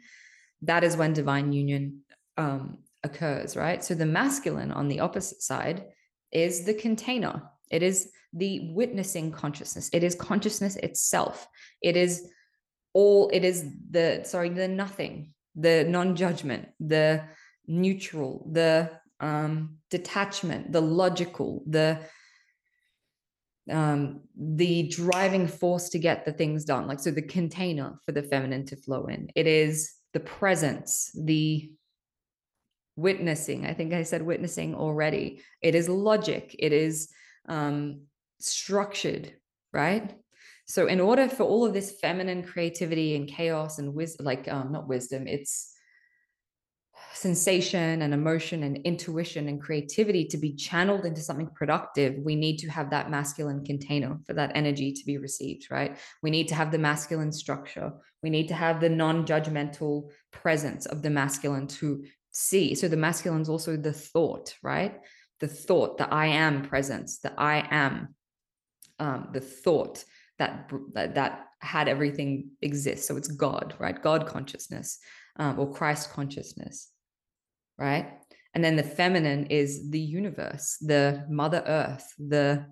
That 0.63 0.83
is 0.83 0.97
when 0.97 1.13
divine 1.13 1.53
union 1.53 2.01
um, 2.37 2.79
occurs, 3.05 3.57
right? 3.57 3.83
So 3.83 3.95
the 3.95 4.07
masculine 4.07 4.73
on 4.73 4.89
the 4.89 5.01
opposite 5.01 5.43
side 5.43 5.85
is 6.31 6.65
the 6.65 6.75
container. 6.75 7.43
It 7.71 7.83
is 7.83 8.11
the 8.33 8.73
witnessing 8.73 9.33
consciousness. 9.33 9.91
It 9.93 10.03
is 10.03 10.15
consciousness 10.15 10.77
itself. 10.77 11.47
It 11.83 11.97
is 11.97 12.29
all, 12.95 13.31
it 13.33 13.45
is 13.45 13.65
the, 13.91 14.23
sorry, 14.25 14.51
the 14.51 14.69
nothing, 14.69 15.33
the 15.55 15.85
non 15.89 16.17
judgment, 16.17 16.69
the 16.81 17.25
neutral, 17.67 18.49
the 18.51 18.91
um, 19.21 19.79
detachment, 19.91 20.73
the 20.73 20.81
logical, 20.81 21.63
the 21.67 21.99
um 23.71 24.23
the 24.37 24.89
driving 24.89 25.47
force 25.47 25.89
to 25.91 25.99
get 25.99 26.25
the 26.25 26.33
things 26.33 26.65
done 26.65 26.89
like 26.89 26.99
so 26.99 27.13
the 27.13 27.23
container 27.23 27.95
for 28.05 28.11
the 28.11 28.25
feminine 28.25 28.67
to 28.67 28.75
flow 28.75 29.07
in 29.07 29.29
it 29.37 29.47
is 29.47 29.93
the 30.15 30.19
presence 30.21 31.13
the 31.15 31.71
witnessing 32.97 33.67
i 33.67 33.73
think 33.73 33.93
i 33.93 34.03
said 34.03 34.23
witnessing 34.23 34.75
already 34.75 35.41
it 35.63 35.75
is 35.75 35.89
logic 35.89 36.55
it 36.59 36.73
is 36.73 37.09
um 37.49 38.03
structured 38.39 39.33
right 39.73 40.15
so 40.67 40.87
in 40.87 41.01
order 41.01 41.29
for 41.29 41.45
all 41.45 41.65
of 41.65 41.73
this 41.73 41.99
feminine 42.01 42.43
creativity 42.43 43.17
and 43.17 43.29
chaos 43.29 43.79
and 43.79 43.95
wisdom 43.95 44.27
like 44.27 44.47
um 44.49 44.73
not 44.73 44.89
wisdom 44.89 45.27
it's 45.27 45.73
sensation 47.15 48.03
and 48.03 48.15
emotion 48.15 48.63
and 48.63 48.79
intuition 48.79 49.49
and 49.49 49.61
creativity 49.61 50.25
to 50.25 50.37
be 50.37 50.55
channeled 50.55 51.05
into 51.05 51.21
something 51.21 51.49
productive, 51.55 52.17
we 52.23 52.35
need 52.35 52.59
to 52.59 52.69
have 52.69 52.91
that 52.91 53.11
masculine 53.11 53.65
container 53.65 54.19
for 54.27 54.33
that 54.33 54.53
energy 54.55 54.93
to 54.93 55.05
be 55.05 55.19
received, 55.19 55.71
right? 55.71 55.99
We 56.23 56.31
need 56.31 56.49
to 56.49 56.55
have 56.55 56.71
the 56.71 56.79
masculine 56.79 57.33
structure. 57.33 57.93
We 58.23 58.31
need 58.31 58.49
to 58.49 58.55
have 58.55 58.81
the 58.81 58.89
non 58.89 59.27
judgmental 59.27 60.11
presence 60.31 60.87
of 60.87 61.03
the 61.03 61.11
masculine 61.11 61.67
to 61.69 62.05
see. 62.33 62.75
So 62.75 62.89
the 62.89 62.97
masculine 62.97 63.43
is 63.43 63.49
also 63.49 63.77
the 63.77 63.93
thought, 63.93 64.55
right? 64.63 65.01
The 65.41 65.49
thought, 65.49 65.99
the 65.99 66.13
I 66.13 66.27
am 66.27 66.63
presence, 66.63 67.19
the 67.19 67.33
I 67.39 67.67
am, 67.71 68.15
um, 68.99 69.29
the 69.33 69.41
thought 69.41 70.05
that, 70.39 70.71
that 70.95 71.47
had 71.61 71.89
everything 71.89 72.51
exist. 72.61 73.07
So 73.07 73.17
it's 73.17 73.29
God, 73.29 73.75
right? 73.79 74.01
God 74.01 74.27
consciousness 74.27 74.99
um, 75.37 75.59
or 75.59 75.73
Christ 75.73 76.11
consciousness 76.13 76.93
right? 77.79 78.13
And 78.55 78.63
then 78.63 78.77
the 78.77 78.83
feminine 78.83 79.47
is 79.47 79.91
the 79.91 80.01
universe, 80.01 80.77
the 80.81 81.25
Mother 81.29 81.63
Earth, 81.67 82.15
the 82.19 82.67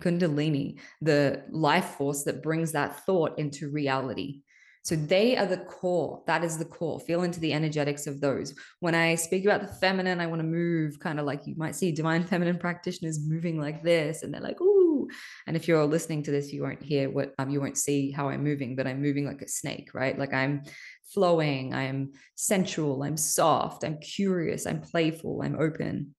Kundalini, 0.00 0.80
the 1.00 1.44
life 1.50 1.96
force 1.96 2.24
that 2.24 2.42
brings 2.42 2.72
that 2.72 3.04
thought 3.04 3.38
into 3.38 3.70
reality. 3.70 4.40
So 4.84 4.96
they 4.96 5.34
are 5.38 5.46
the 5.46 5.56
core. 5.56 6.22
That 6.26 6.44
is 6.44 6.58
the 6.58 6.64
core. 6.66 7.00
Feel 7.00 7.22
into 7.22 7.40
the 7.40 7.54
energetics 7.54 8.06
of 8.06 8.20
those. 8.20 8.54
When 8.80 8.94
I 8.94 9.14
speak 9.14 9.46
about 9.46 9.62
the 9.62 9.74
feminine, 9.74 10.20
I 10.20 10.26
want 10.26 10.40
to 10.40 10.46
move 10.46 10.98
kind 11.00 11.18
of 11.18 11.24
like 11.24 11.46
you 11.46 11.54
might 11.56 11.74
see 11.74 11.90
divine 11.90 12.24
feminine 12.32 12.58
practitioners 12.58 13.26
moving 13.26 13.58
like 13.58 13.82
this, 13.82 14.22
and 14.22 14.32
they're 14.32 14.42
like, 14.42 14.60
ooh. 14.60 15.08
And 15.46 15.56
if 15.56 15.66
you're 15.66 15.86
listening 15.86 16.22
to 16.24 16.30
this, 16.30 16.52
you 16.52 16.62
won't 16.62 16.82
hear 16.82 17.08
what 17.08 17.34
um, 17.38 17.48
you 17.48 17.60
won't 17.60 17.78
see 17.78 18.10
how 18.10 18.28
I'm 18.28 18.44
moving, 18.44 18.76
but 18.76 18.86
I'm 18.86 19.00
moving 19.00 19.26
like 19.26 19.40
a 19.40 19.48
snake, 19.48 19.90
right? 19.94 20.18
Like 20.18 20.34
I'm 20.34 20.62
flowing, 21.14 21.72
I'm 21.72 22.12
sensual, 22.34 23.02
I'm 23.02 23.16
soft, 23.16 23.84
I'm 23.84 23.98
curious, 23.98 24.66
I'm 24.66 24.82
playful, 24.82 25.42
I'm 25.42 25.58
open. 25.58 26.14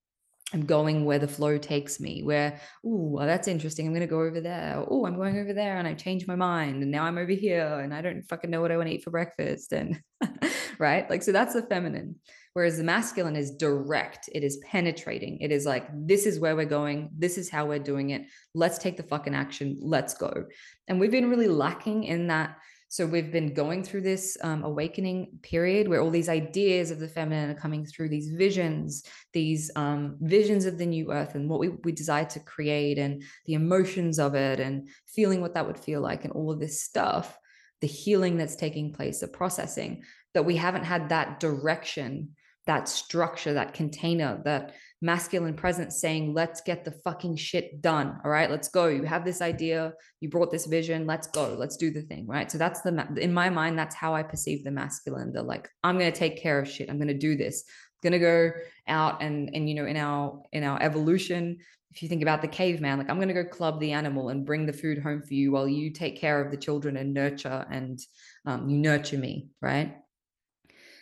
I'm 0.54 0.66
going 0.66 1.06
where 1.06 1.18
the 1.18 1.28
flow 1.28 1.58
takes 1.58 2.00
me, 2.00 2.22
where, 2.22 2.60
oh, 2.86 3.10
well, 3.14 3.26
that's 3.26 3.48
interesting. 3.48 3.88
I'm 3.88 3.94
going 3.94 4.02
to 4.02 4.08
go 4.08 4.22
over 4.22 4.40
there. 4.40 4.84
Oh, 4.88 5.06
I'm 5.06 5.16
going 5.16 5.40
over 5.40 5.54
there 5.54 5.78
and 5.78 5.88
I 5.88 5.96
changed 5.96 6.28
my 6.28 6.36
mind. 6.36 6.84
And 6.84 6.92
now 6.92 7.04
I'm 7.04 7.18
over 7.18 7.32
here 7.32 7.80
and 7.80 7.94
I 7.94 8.02
don't 8.02 8.22
fucking 8.22 8.52
know 8.52 8.62
what 8.62 8.72
I 8.72 8.78
want 8.78 8.88
to 8.90 8.96
eat 8.96 9.04
for 9.04 9.10
breakfast. 9.10 9.74
And 9.74 10.00
right. 10.80 11.10
Like, 11.10 11.24
so 11.24 11.32
that's 11.32 11.56
the 11.56 11.64
feminine. 11.64 12.16
Whereas 12.54 12.78
the 12.78 12.84
masculine 12.84 13.36
is 13.36 13.52
direct, 13.52 14.30
it 14.34 14.44
is 14.44 14.58
penetrating. 14.58 15.40
It 15.42 15.52
is 15.52 15.66
like, 15.66 15.88
this 15.92 16.26
is 16.26 16.40
where 16.40 16.56
we're 16.56 16.66
going. 16.66 17.10
This 17.18 17.38
is 17.38 17.50
how 17.50 17.66
we're 17.66 17.80
doing 17.80 18.12
it. 18.12 18.28
Let's 18.54 18.78
take 18.78 18.96
the 18.96 19.04
fucking 19.04 19.36
action. 19.36 19.78
Let's 19.82 20.14
go. 20.14 20.46
And 20.88 21.00
we've 21.00 21.12
been 21.12 21.30
really 21.30 21.50
lacking 21.50 22.06
in 22.06 22.28
that 22.28 22.56
so 22.88 23.06
we've 23.06 23.32
been 23.32 23.54
going 23.54 23.84
through 23.84 24.02
this 24.02 24.38
um, 24.42 24.64
awakening 24.64 25.40
period 25.42 25.88
where 25.88 26.02
all 26.02 26.12
these 26.12 26.30
ideas 26.30 26.92
of 26.92 27.00
the 27.00 27.08
feminine 27.08 27.50
are 27.50 27.60
coming 27.60 27.86
through, 27.86 28.10
these 28.10 28.30
visions, 28.30 29.04
these 29.34 29.72
um, 29.76 30.18
visions 30.22 30.66
of 30.66 30.78
the 30.78 30.86
new 30.86 31.12
earth 31.12 31.36
and 31.36 31.50
what 31.50 31.60
we, 31.60 31.70
we 31.84 31.92
desire 31.92 32.26
to 32.26 32.40
create 32.40 32.98
and 32.98 33.24
the 33.48 33.54
emotions 33.54 34.20
of 34.20 34.36
it 34.36 34.60
and 34.60 34.88
feeling 35.08 35.42
what 35.42 35.56
that 35.56 35.66
would 35.66 35.80
feel 35.80 36.00
like 36.00 36.24
and 36.24 36.34
all 36.34 36.52
of 36.52 36.60
this 36.60 36.82
stuff, 36.82 37.38
the 37.82 37.88
healing 37.88 38.38
that's 38.38 38.56
taking 38.56 38.94
place, 38.94 39.20
the 39.20 39.28
processing, 39.28 40.04
that 40.34 40.46
we 40.46 40.56
haven't 40.56 40.84
had 40.84 41.10
that 41.10 41.40
direction, 41.40 42.36
that 42.68 42.88
structure, 42.88 43.54
that 43.54 43.74
container, 43.74 44.42
that 44.46 44.74
masculine 45.06 45.54
presence 45.54 46.02
saying, 46.02 46.34
let's 46.34 46.62
get 46.62 46.84
the 46.84 46.92
fucking 46.92 47.36
shit 47.36 47.80
done. 47.82 48.20
All 48.26 48.32
right, 48.32 48.50
let's 48.50 48.68
go. 48.68 48.88
You 48.88 49.04
have 49.04 49.24
this 49.24 49.40
idea, 49.40 49.94
you 50.20 50.30
brought 50.30 50.52
this 50.52 50.66
vision, 50.66 51.06
let's 51.06 51.28
go, 51.28 51.56
let's 51.60 51.78
do 51.78 51.92
the 51.92 52.02
thing. 52.02 52.26
Right. 52.26 52.52
So 52.52 52.58
that's 52.58 52.82
the, 52.82 53.08
in 53.22 53.32
my 53.32 53.50
mind, 53.50 53.78
that's 53.78 53.94
how 53.96 54.16
I 54.16 54.24
perceive 54.24 54.64
the 54.64 54.72
masculine. 54.72 55.32
They're 55.32 55.44
like, 55.44 55.70
I'm 55.84 56.00
going 56.00 56.12
to 56.12 56.18
take 56.18 56.42
care 56.42 56.60
of 56.60 56.68
shit. 56.68 56.90
I'm 56.90 56.98
going 56.98 57.08
to 57.08 57.14
do 57.14 57.36
this. 57.36 57.64
I'm 57.68 58.10
going 58.10 58.20
to 58.20 58.26
go 58.26 58.52
out 58.88 59.22
and, 59.22 59.52
and, 59.54 59.70
you 59.70 59.76
know, 59.76 59.86
in 59.86 59.96
our, 59.96 60.42
in 60.52 60.64
our 60.64 60.82
evolution, 60.82 61.60
if 61.92 62.02
you 62.02 62.10
think 62.10 62.24
about 62.24 62.42
the 62.42 62.48
caveman, 62.48 62.98
like 62.98 63.10
I'm 63.10 63.18
going 63.18 63.30
to 63.30 63.34
go 63.34 63.46
club 63.46 63.80
the 63.80 63.92
animal 63.92 64.30
and 64.30 64.46
bring 64.46 64.66
the 64.66 64.74
food 64.74 64.98
home 64.98 65.22
for 65.22 65.34
you 65.34 65.52
while 65.52 65.68
you 65.68 65.92
take 65.92 66.20
care 66.20 66.44
of 66.44 66.52
the 66.52 66.58
children 66.58 66.98
and 66.98 67.14
nurture 67.14 67.66
and 67.70 68.00
um, 68.46 68.68
you 68.68 68.78
nurture 68.78 69.18
me. 69.18 69.50
Right. 69.62 69.96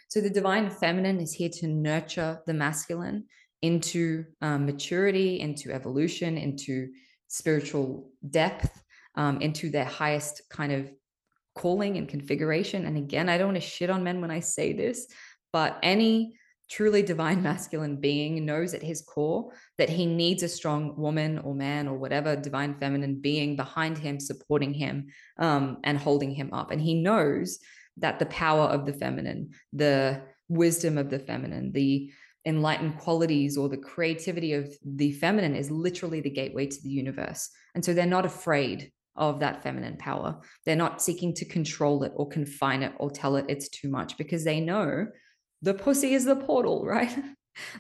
So 0.10 0.22
the 0.22 0.30
divine 0.30 0.70
feminine 0.70 1.20
is 1.20 1.34
here 1.34 1.50
to 1.54 1.68
nurture 1.68 2.42
the 2.46 2.54
masculine 2.54 3.26
into 3.64 4.26
um, 4.42 4.66
maturity, 4.66 5.40
into 5.40 5.72
evolution, 5.72 6.38
into 6.38 6.90
spiritual 7.30 8.12
depth, 8.30 8.84
um, 9.16 9.40
into 9.42 9.70
their 9.70 9.86
highest 9.86 10.42
kind 10.50 10.74
of 10.74 10.92
calling 11.56 11.98
and 11.98 12.10
configuration. 12.10 12.86
And 12.86 12.98
again, 12.98 13.30
I 13.30 13.38
don't 13.38 13.54
want 13.54 13.62
to 13.62 13.68
shit 13.68 13.90
on 13.90 14.04
men 14.04 14.20
when 14.20 14.32
I 14.32 14.42
say 14.42 14.74
this, 14.74 15.08
but 15.54 15.80
any 15.82 16.36
truly 16.70 17.04
divine 17.04 17.42
masculine 17.50 17.96
being 17.96 18.46
knows 18.46 18.74
at 18.74 18.84
his 18.84 19.02
core 19.02 19.54
that 19.78 19.90
he 19.90 20.06
needs 20.06 20.44
a 20.44 20.50
strong 20.50 20.98
woman 20.98 21.40
or 21.40 21.56
man 21.56 21.88
or 21.88 21.98
whatever 21.98 22.36
divine 22.36 22.76
feminine 22.76 23.22
being 23.22 23.56
behind 23.56 23.98
him, 23.98 24.20
supporting 24.20 24.74
him 24.74 25.08
um, 25.38 25.78
and 25.86 25.98
holding 25.98 26.32
him 26.32 26.54
up. 26.54 26.72
And 26.72 26.82
he 26.82 26.96
knows 26.96 27.60
that 27.96 28.20
the 28.20 28.26
power 28.26 28.66
of 28.66 28.86
the 28.86 28.94
feminine, 28.94 29.52
the 29.72 30.22
wisdom 30.50 30.98
of 30.98 31.10
the 31.10 31.20
feminine, 31.20 31.72
the 31.72 32.12
enlightened 32.46 32.98
qualities 32.98 33.58
or 33.58 33.70
the 33.70 33.78
creativity 33.78 34.54
of 34.54 34.74
the 34.84 35.14
feminine 35.14 35.56
is 35.56 35.72
literally 35.72 36.22
the 36.22 36.30
gateway 36.30 36.68
to 36.68 36.82
the 36.84 36.90
universe. 36.90 37.50
And 37.76 37.84
so 37.84 37.94
they're 37.94 38.06
not 38.06 38.26
afraid 38.26 38.92
of 39.16 39.40
that 39.40 39.64
feminine 39.64 39.98
power. 39.98 40.40
They're 40.66 40.76
not 40.76 41.02
seeking 41.02 41.34
to 41.36 41.46
control 41.46 42.04
it 42.04 42.12
or 42.16 42.28
confine 42.28 42.84
it 42.84 42.94
or 42.98 43.12
tell 43.12 43.36
it 43.36 43.46
it's 43.48 43.70
too 43.70 43.90
much 43.90 44.18
because 44.18 44.44
they 44.44 44.60
know 44.60 45.08
the 45.62 45.74
pussy 45.74 46.14
is 46.14 46.26
the 46.26 46.36
portal, 46.36 46.86
right? 46.86 47.16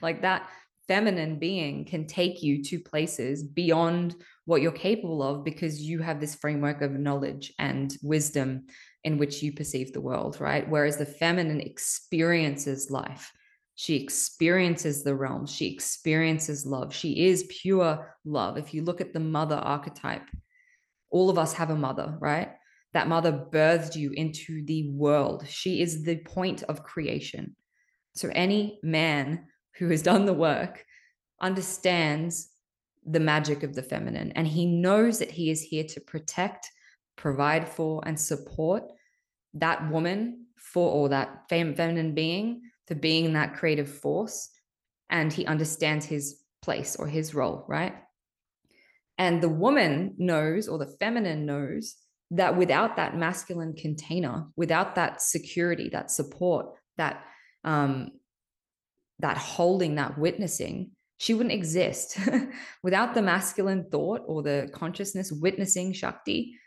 like 0.02 0.22
that 0.22 0.50
feminine 0.88 1.40
being 1.40 1.86
can 1.86 2.06
take 2.06 2.44
you 2.44 2.62
to 2.64 2.80
places 2.80 3.44
beyond 3.44 4.16
what 4.46 4.62
you're 4.62 4.72
capable 4.72 5.24
of 5.24 5.44
because 5.44 5.82
you 5.82 6.00
have 6.00 6.20
this 6.20 6.36
framework 6.36 6.82
of 6.82 6.92
knowledge 6.92 7.54
and 7.58 7.96
wisdom 8.04 8.66
in 9.04 9.18
which 9.18 9.42
you 9.42 9.54
perceive 9.54 9.94
the 9.94 10.02
world, 10.02 10.40
right? 10.40 10.70
Whereas 10.70 10.98
the 10.98 11.06
feminine 11.06 11.62
experiences 11.62 12.92
life 12.92 13.32
she 13.76 13.96
experiences 13.96 15.04
the 15.04 15.16
realm. 15.16 15.46
She 15.48 15.74
experiences 15.74 16.66
love. 16.66 16.94
She 16.94 17.26
is 17.26 17.50
pure 17.50 18.16
love. 18.24 18.58
If 18.58 18.74
you 18.74 18.84
look 18.84 19.02
at 19.02 19.14
the 19.14 19.20
mother 19.20 19.56
archetype, 19.56 20.30
all 21.10 21.30
of 21.30 21.38
us 21.38 21.54
have 21.54 21.70
a 21.70 21.76
mother, 21.76 22.16
right? 22.20 22.50
That 22.94 23.08
mother 23.08 23.32
birthed 23.52 23.96
you 23.96 24.12
into 24.12 24.64
the 24.66 24.92
world. 24.92 25.46
She 25.48 25.82
is 25.82 26.04
the 26.04 26.18
point 26.18 26.64
of 26.64 26.84
creation. 26.84 27.56
So, 28.16 28.30
any 28.34 28.80
man 28.84 29.48
who 29.80 29.90
has 29.90 30.04
done 30.04 30.26
the 30.26 30.34
work 30.34 30.86
understands 31.42 32.50
the 33.06 33.20
magic 33.20 33.64
of 33.64 33.74
the 33.74 33.82
feminine 33.82 34.32
and 34.34 34.48
he 34.48 34.66
knows 34.66 35.20
that 35.20 35.32
he 35.32 35.50
is 35.50 35.62
here 35.62 35.84
to 35.84 36.00
protect, 36.00 36.70
provide 37.16 37.68
for, 37.68 38.04
and 38.06 38.20
support 38.20 38.84
that 39.56 39.90
woman 39.90 40.46
for 40.56 40.92
or 40.92 41.10
that 41.10 41.44
feminine 41.50 42.14
being 42.14 42.62
to 42.88 42.96
being 42.96 43.34
that 43.34 43.56
creative 43.56 43.90
force 43.90 44.50
and 45.10 45.32
he 45.32 45.46
understands 45.46 46.06
his 46.06 46.42
place 46.62 46.96
or 46.96 47.08
his 47.08 47.34
role, 47.34 47.66
right? 47.68 47.96
And 49.18 49.42
the 49.42 49.50
woman 49.50 50.16
knows, 50.18 50.68
or 50.68 50.78
the 50.78 50.96
feminine 51.00 51.46
knows, 51.46 51.96
that 52.32 52.58
without 52.58 52.96
that 52.96 53.16
masculine 53.16 53.74
container, 53.74 54.48
without 54.56 54.96
that 54.96 55.22
security, 55.22 55.90
that 55.90 56.10
support, 56.10 56.68
that 56.98 57.24
um, 57.64 58.10
that 59.20 59.38
holding, 59.38 59.96
that 59.96 60.18
witnessing, 60.18 60.92
she 61.18 61.34
wouldn't 61.34 61.54
exist. 61.54 62.18
Without 62.84 63.14
the 63.14 63.22
masculine 63.22 63.86
thought 63.90 64.22
or 64.26 64.44
the 64.44 64.70
consciousness 64.74 65.32
witnessing 65.32 65.94
Shakti, 65.94 66.60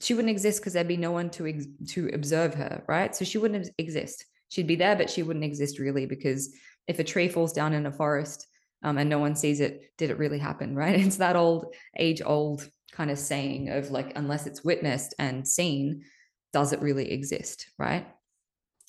she 0.00 0.14
wouldn't 0.14 0.30
exist 0.30 0.60
because 0.60 0.74
there'd 0.74 0.86
be 0.86 0.96
no 0.96 1.10
one 1.10 1.30
to 1.30 1.48
ex- 1.48 1.66
to 1.88 2.08
observe 2.12 2.54
her, 2.54 2.84
right? 2.86 3.16
So 3.16 3.24
she 3.24 3.38
wouldn't 3.38 3.70
exist. 3.78 4.24
She'd 4.48 4.66
be 4.66 4.76
there, 4.76 4.96
but 4.96 5.10
she 5.10 5.22
wouldn't 5.22 5.44
exist 5.44 5.78
really 5.78 6.06
because 6.06 6.54
if 6.86 6.98
a 6.98 7.04
tree 7.04 7.28
falls 7.28 7.52
down 7.52 7.74
in 7.74 7.86
a 7.86 7.92
forest 7.92 8.46
um, 8.82 8.98
and 8.98 9.10
no 9.10 9.18
one 9.18 9.36
sees 9.36 9.60
it, 9.60 9.92
did 9.98 10.10
it 10.10 10.18
really 10.18 10.38
happen, 10.38 10.74
right? 10.82 10.98
It's 10.98 11.16
that 11.16 11.36
old 11.36 11.74
age 11.96 12.22
old 12.24 12.68
kind 12.92 13.10
of 13.10 13.18
saying 13.18 13.68
of 13.68 13.90
like, 13.90 14.12
unless 14.16 14.46
it's 14.46 14.64
witnessed 14.64 15.14
and 15.18 15.46
seen, 15.46 16.02
does 16.52 16.72
it 16.72 16.80
really 16.80 17.12
exist, 17.12 17.70
right? 17.78 18.06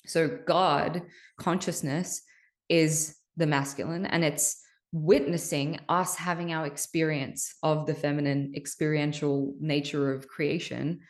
So 0.06 0.38
God 0.46 1.02
consciousness 1.38 2.22
is 2.68 3.16
the 3.36 3.46
masculine 3.46 4.06
and 4.06 4.24
it's 4.24 4.62
witnessing 4.92 5.78
us 5.88 6.16
having 6.16 6.52
our 6.52 6.66
experience 6.66 7.54
of 7.62 7.86
the 7.86 7.94
feminine 7.94 8.52
experiential 8.56 9.54
nature 9.60 10.12
of 10.12 10.26
creation 10.26 11.00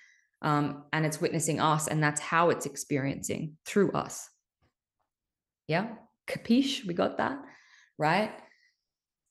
um, 0.42 0.84
and 0.92 1.04
it's 1.06 1.20
witnessing 1.20 1.60
us 1.60 1.86
and 1.86 2.02
that's 2.02 2.20
how 2.20 2.50
it's 2.50 2.66
experiencing 2.66 3.56
through 3.64 3.90
us 3.92 4.29
yeah 5.70 5.86
capiche? 6.28 6.86
We 6.86 6.94
got 6.94 7.16
that 7.18 7.38
right? 8.00 8.32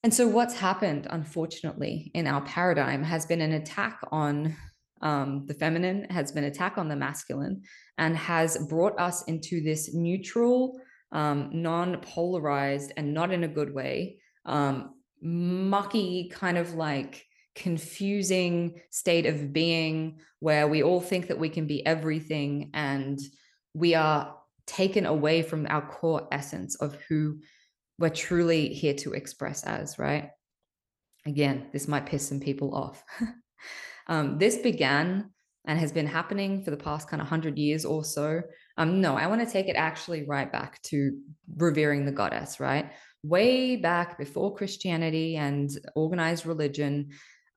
And 0.04 0.14
so 0.14 0.28
what's 0.28 0.54
happened 0.54 1.08
unfortunately 1.10 2.12
in 2.14 2.28
our 2.28 2.42
paradigm 2.42 3.04
has 3.04 3.26
been 3.26 3.42
an 3.42 3.54
attack 3.54 4.00
on 4.12 4.56
um, 5.02 5.46
the 5.48 5.54
feminine 5.54 6.06
has 6.10 6.32
been 6.32 6.44
attack 6.44 6.78
on 6.78 6.88
the 6.88 6.96
masculine 6.96 7.64
and 7.98 8.16
has 8.16 8.58
brought 8.70 8.98
us 9.00 9.24
into 9.24 9.62
this 9.62 9.94
neutral 9.94 10.80
um, 11.12 11.50
non-polarized 11.52 12.94
and 12.96 13.14
not 13.14 13.32
in 13.32 13.44
a 13.44 13.48
good 13.48 13.74
way 13.74 14.20
um, 14.46 14.94
mucky 15.22 16.30
kind 16.30 16.58
of 16.58 16.76
like 16.76 17.26
confusing 17.56 18.80
state 18.92 19.26
of 19.26 19.52
being 19.52 20.20
where 20.40 20.68
we 20.68 20.84
all 20.84 21.02
think 21.02 21.28
that 21.28 21.40
we 21.40 21.50
can 21.50 21.66
be 21.66 21.86
everything 21.86 22.70
and 22.74 23.20
we 23.74 23.96
are 23.96 24.36
taken 24.70 25.06
away 25.06 25.42
from 25.42 25.68
our 25.70 25.82
core 25.82 26.28
essence 26.32 26.76
of 26.76 26.98
who 27.08 27.40
we're 27.98 28.10
truly 28.10 28.74
here 28.74 28.94
to 28.96 29.14
express 29.14 29.64
as, 29.64 30.00
right? 30.00 30.30
Again, 31.26 31.68
this 31.74 31.88
might 31.88 32.06
piss 32.06 32.28
some 32.28 32.40
people 32.40 32.74
off. 32.74 33.04
um, 34.08 34.38
this 34.38 34.58
began 34.58 35.32
and 35.68 35.78
has 35.78 35.92
been 35.92 36.08
happening 36.08 36.64
for 36.64 36.72
the 36.72 36.78
past 36.78 37.10
kind 37.10 37.22
of 37.22 37.26
100 37.26 37.58
years 37.58 37.84
or 37.84 38.04
so. 38.04 38.42
Um, 38.78 39.02
no, 39.02 39.16
I 39.16 39.28
want 39.28 39.46
to 39.46 39.52
take 39.52 39.68
it 39.68 39.76
actually 39.76 40.26
right 40.26 40.50
back 40.50 40.82
to 40.84 41.18
revering 41.58 42.06
the 42.06 42.12
goddess, 42.12 42.60
right? 42.60 42.92
way 43.24 43.76
back 43.76 44.18
before 44.18 44.56
Christianity 44.56 45.36
and 45.36 45.70
organized 45.96 46.46
religion, 46.46 47.10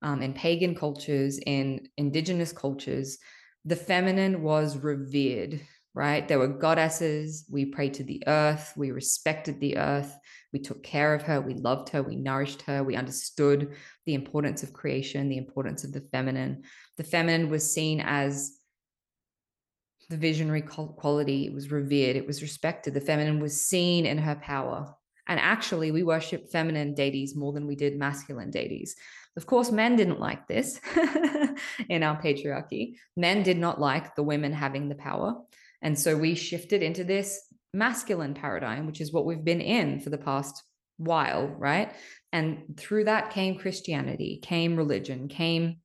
um, 0.02 0.20
in 0.20 0.32
pagan 0.32 0.74
cultures, 0.74 1.38
in 1.46 1.88
indigenous 1.96 2.52
cultures, 2.52 3.18
the 3.64 3.76
feminine 3.76 4.42
was 4.42 4.76
revered, 4.76 5.60
right? 5.94 6.26
There 6.26 6.38
were 6.38 6.48
goddesses. 6.48 7.44
We 7.50 7.66
prayed 7.66 7.94
to 7.94 8.04
the 8.04 8.22
earth. 8.26 8.72
We 8.76 8.90
respected 8.90 9.60
the 9.60 9.76
earth. 9.76 10.16
We 10.52 10.58
took 10.58 10.82
care 10.82 11.14
of 11.14 11.22
her. 11.22 11.40
We 11.40 11.54
loved 11.54 11.90
her. 11.90 12.02
We 12.02 12.16
nourished 12.16 12.62
her. 12.62 12.82
We 12.82 12.96
understood 12.96 13.74
the 14.06 14.14
importance 14.14 14.62
of 14.62 14.72
creation, 14.72 15.28
the 15.28 15.36
importance 15.36 15.84
of 15.84 15.92
the 15.92 16.00
feminine. 16.12 16.62
The 16.96 17.04
feminine 17.04 17.50
was 17.50 17.72
seen 17.72 18.00
as 18.00 18.58
the 20.08 20.16
visionary 20.16 20.62
quality. 20.62 21.46
It 21.46 21.52
was 21.52 21.70
revered. 21.70 22.16
It 22.16 22.26
was 22.26 22.42
respected. 22.42 22.94
The 22.94 23.00
feminine 23.00 23.40
was 23.40 23.64
seen 23.64 24.06
in 24.06 24.18
her 24.18 24.36
power. 24.36 24.94
And 25.28 25.38
actually, 25.38 25.92
we 25.92 26.02
worship 26.02 26.50
feminine 26.50 26.94
deities 26.94 27.36
more 27.36 27.52
than 27.52 27.66
we 27.66 27.76
did 27.76 27.98
masculine 27.98 28.50
deities. 28.50 28.96
Of 29.36 29.46
course, 29.46 29.70
men 29.70 29.96
didn't 29.96 30.20
like 30.20 30.46
this 30.46 30.80
in 31.88 32.02
our 32.02 32.20
patriarchy. 32.20 32.96
Men 33.16 33.42
did 33.42 33.56
not 33.56 33.80
like 33.80 34.14
the 34.14 34.22
women 34.22 34.52
having 34.52 34.88
the 34.88 34.94
power. 34.94 35.40
And 35.82 35.98
so 35.98 36.16
we 36.16 36.34
shifted 36.34 36.82
into 36.82 37.04
this 37.04 37.40
masculine 37.74 38.34
paradigm, 38.34 38.86
which 38.86 39.00
is 39.00 39.12
what 39.12 39.26
we've 39.26 39.44
been 39.44 39.60
in 39.60 40.00
for 40.00 40.10
the 40.10 40.18
past 40.18 40.62
while, 40.96 41.48
right? 41.48 41.92
And 42.32 42.76
through 42.76 43.04
that 43.04 43.30
came 43.30 43.58
Christianity, 43.58 44.38
came 44.42 44.76
religion, 44.76 45.28
came 45.28 45.78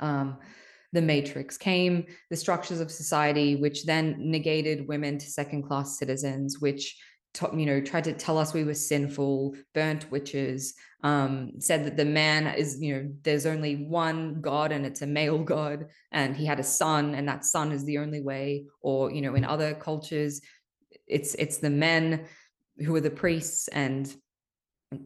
um, 0.00 0.38
the 0.92 1.02
matrix, 1.02 1.58
came 1.58 2.06
the 2.30 2.36
structures 2.36 2.80
of 2.80 2.90
society, 2.90 3.56
which 3.56 3.84
then 3.84 4.16
negated 4.18 4.88
women 4.88 5.18
to 5.18 5.26
second 5.26 5.64
class 5.64 5.98
citizens, 5.98 6.60
which 6.60 6.96
you 7.54 7.66
know 7.66 7.80
tried 7.80 8.04
to 8.04 8.12
tell 8.12 8.38
us 8.38 8.52
we 8.52 8.64
were 8.64 8.74
sinful 8.74 9.54
burnt 9.74 10.10
witches 10.10 10.74
um, 11.02 11.52
said 11.58 11.84
that 11.84 11.96
the 11.96 12.04
man 12.04 12.46
is 12.46 12.80
you 12.80 12.94
know 12.94 13.10
there's 13.22 13.46
only 13.46 13.84
one 13.86 14.40
god 14.40 14.72
and 14.72 14.84
it's 14.86 15.02
a 15.02 15.06
male 15.06 15.38
god 15.38 15.86
and 16.12 16.36
he 16.36 16.46
had 16.46 16.60
a 16.60 16.64
son 16.64 17.14
and 17.14 17.28
that 17.28 17.44
son 17.44 17.72
is 17.72 17.84
the 17.84 17.98
only 17.98 18.20
way 18.20 18.64
or 18.80 19.10
you 19.10 19.20
know 19.20 19.34
in 19.34 19.44
other 19.44 19.74
cultures 19.74 20.40
it's 21.06 21.34
it's 21.34 21.58
the 21.58 21.70
men 21.70 22.26
who 22.78 22.94
are 22.94 23.00
the 23.00 23.10
priests 23.10 23.68
and 23.68 24.14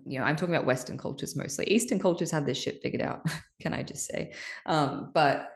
you 0.06 0.18
know 0.18 0.24
i'm 0.24 0.36
talking 0.36 0.54
about 0.54 0.66
western 0.66 0.98
cultures 0.98 1.36
mostly. 1.36 1.64
Eastern 1.66 1.98
cultures 1.98 2.30
have 2.30 2.46
this 2.46 2.58
shit 2.58 2.82
figured 2.82 3.02
out 3.02 3.26
can 3.60 3.74
i 3.74 3.82
just 3.82 4.06
say? 4.06 4.32
Um, 4.66 5.10
but 5.12 5.50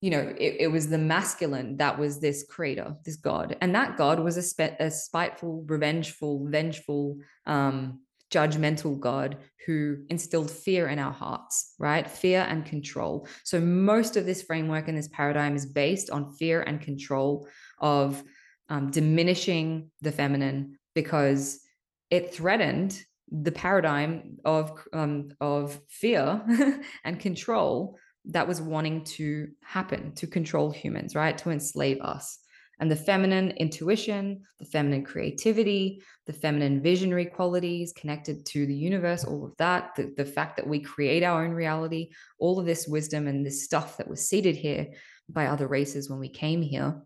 you 0.00 0.10
know, 0.10 0.34
it, 0.38 0.56
it, 0.60 0.66
was 0.68 0.88
the 0.88 0.98
masculine 0.98 1.76
that 1.76 1.98
was 1.98 2.20
this 2.20 2.46
creator, 2.48 2.96
this 3.04 3.16
God. 3.16 3.56
And 3.60 3.74
that 3.74 3.98
God 3.98 4.18
was 4.18 4.38
a, 4.38 4.76
a 4.80 4.90
spiteful, 4.90 5.64
revengeful, 5.66 6.46
vengeful, 6.48 7.18
um, 7.46 8.00
judgmental 8.30 8.98
God 8.98 9.38
who 9.66 9.98
instilled 10.08 10.50
fear 10.50 10.88
in 10.88 10.98
our 10.98 11.12
hearts, 11.12 11.74
right? 11.78 12.08
Fear 12.08 12.46
and 12.48 12.64
control. 12.64 13.26
So 13.44 13.60
most 13.60 14.16
of 14.16 14.24
this 14.24 14.42
framework 14.42 14.88
and 14.88 14.96
this 14.96 15.08
paradigm 15.08 15.56
is 15.56 15.66
based 15.66 16.10
on 16.10 16.32
fear 16.32 16.62
and 16.62 16.80
control 16.80 17.48
of 17.78 18.22
um, 18.68 18.90
diminishing 18.90 19.90
the 20.00 20.12
feminine 20.12 20.78
because 20.94 21.60
it 22.08 22.32
threatened 22.32 23.02
the 23.30 23.52
paradigm 23.52 24.38
of 24.44 24.72
um, 24.92 25.28
of 25.40 25.80
fear 25.88 26.42
and 27.04 27.20
control 27.20 27.96
that 28.26 28.46
was 28.46 28.60
wanting 28.60 29.04
to 29.04 29.48
happen 29.62 30.12
to 30.14 30.26
control 30.26 30.70
humans, 30.70 31.14
right? 31.14 31.36
To 31.38 31.50
enslave 31.50 32.00
us. 32.00 32.38
And 32.78 32.90
the 32.90 32.96
feminine 32.96 33.50
intuition, 33.52 34.42
the 34.58 34.64
feminine 34.64 35.04
creativity, 35.04 36.02
the 36.26 36.32
feminine 36.32 36.82
visionary 36.82 37.26
qualities 37.26 37.92
connected 37.92 38.46
to 38.46 38.64
the 38.64 38.74
universe, 38.74 39.24
all 39.24 39.44
of 39.44 39.54
that, 39.58 39.90
the, 39.96 40.14
the 40.16 40.24
fact 40.24 40.56
that 40.56 40.66
we 40.66 40.80
create 40.80 41.22
our 41.22 41.44
own 41.44 41.50
reality, 41.50 42.10
all 42.38 42.58
of 42.58 42.64
this 42.64 42.88
wisdom 42.88 43.26
and 43.26 43.44
this 43.44 43.64
stuff 43.64 43.98
that 43.98 44.08
was 44.08 44.26
seeded 44.26 44.56
here 44.56 44.86
by 45.28 45.46
other 45.46 45.66
races 45.66 46.08
when 46.08 46.18
we 46.18 46.28
came 46.28 46.62
here 46.62 47.02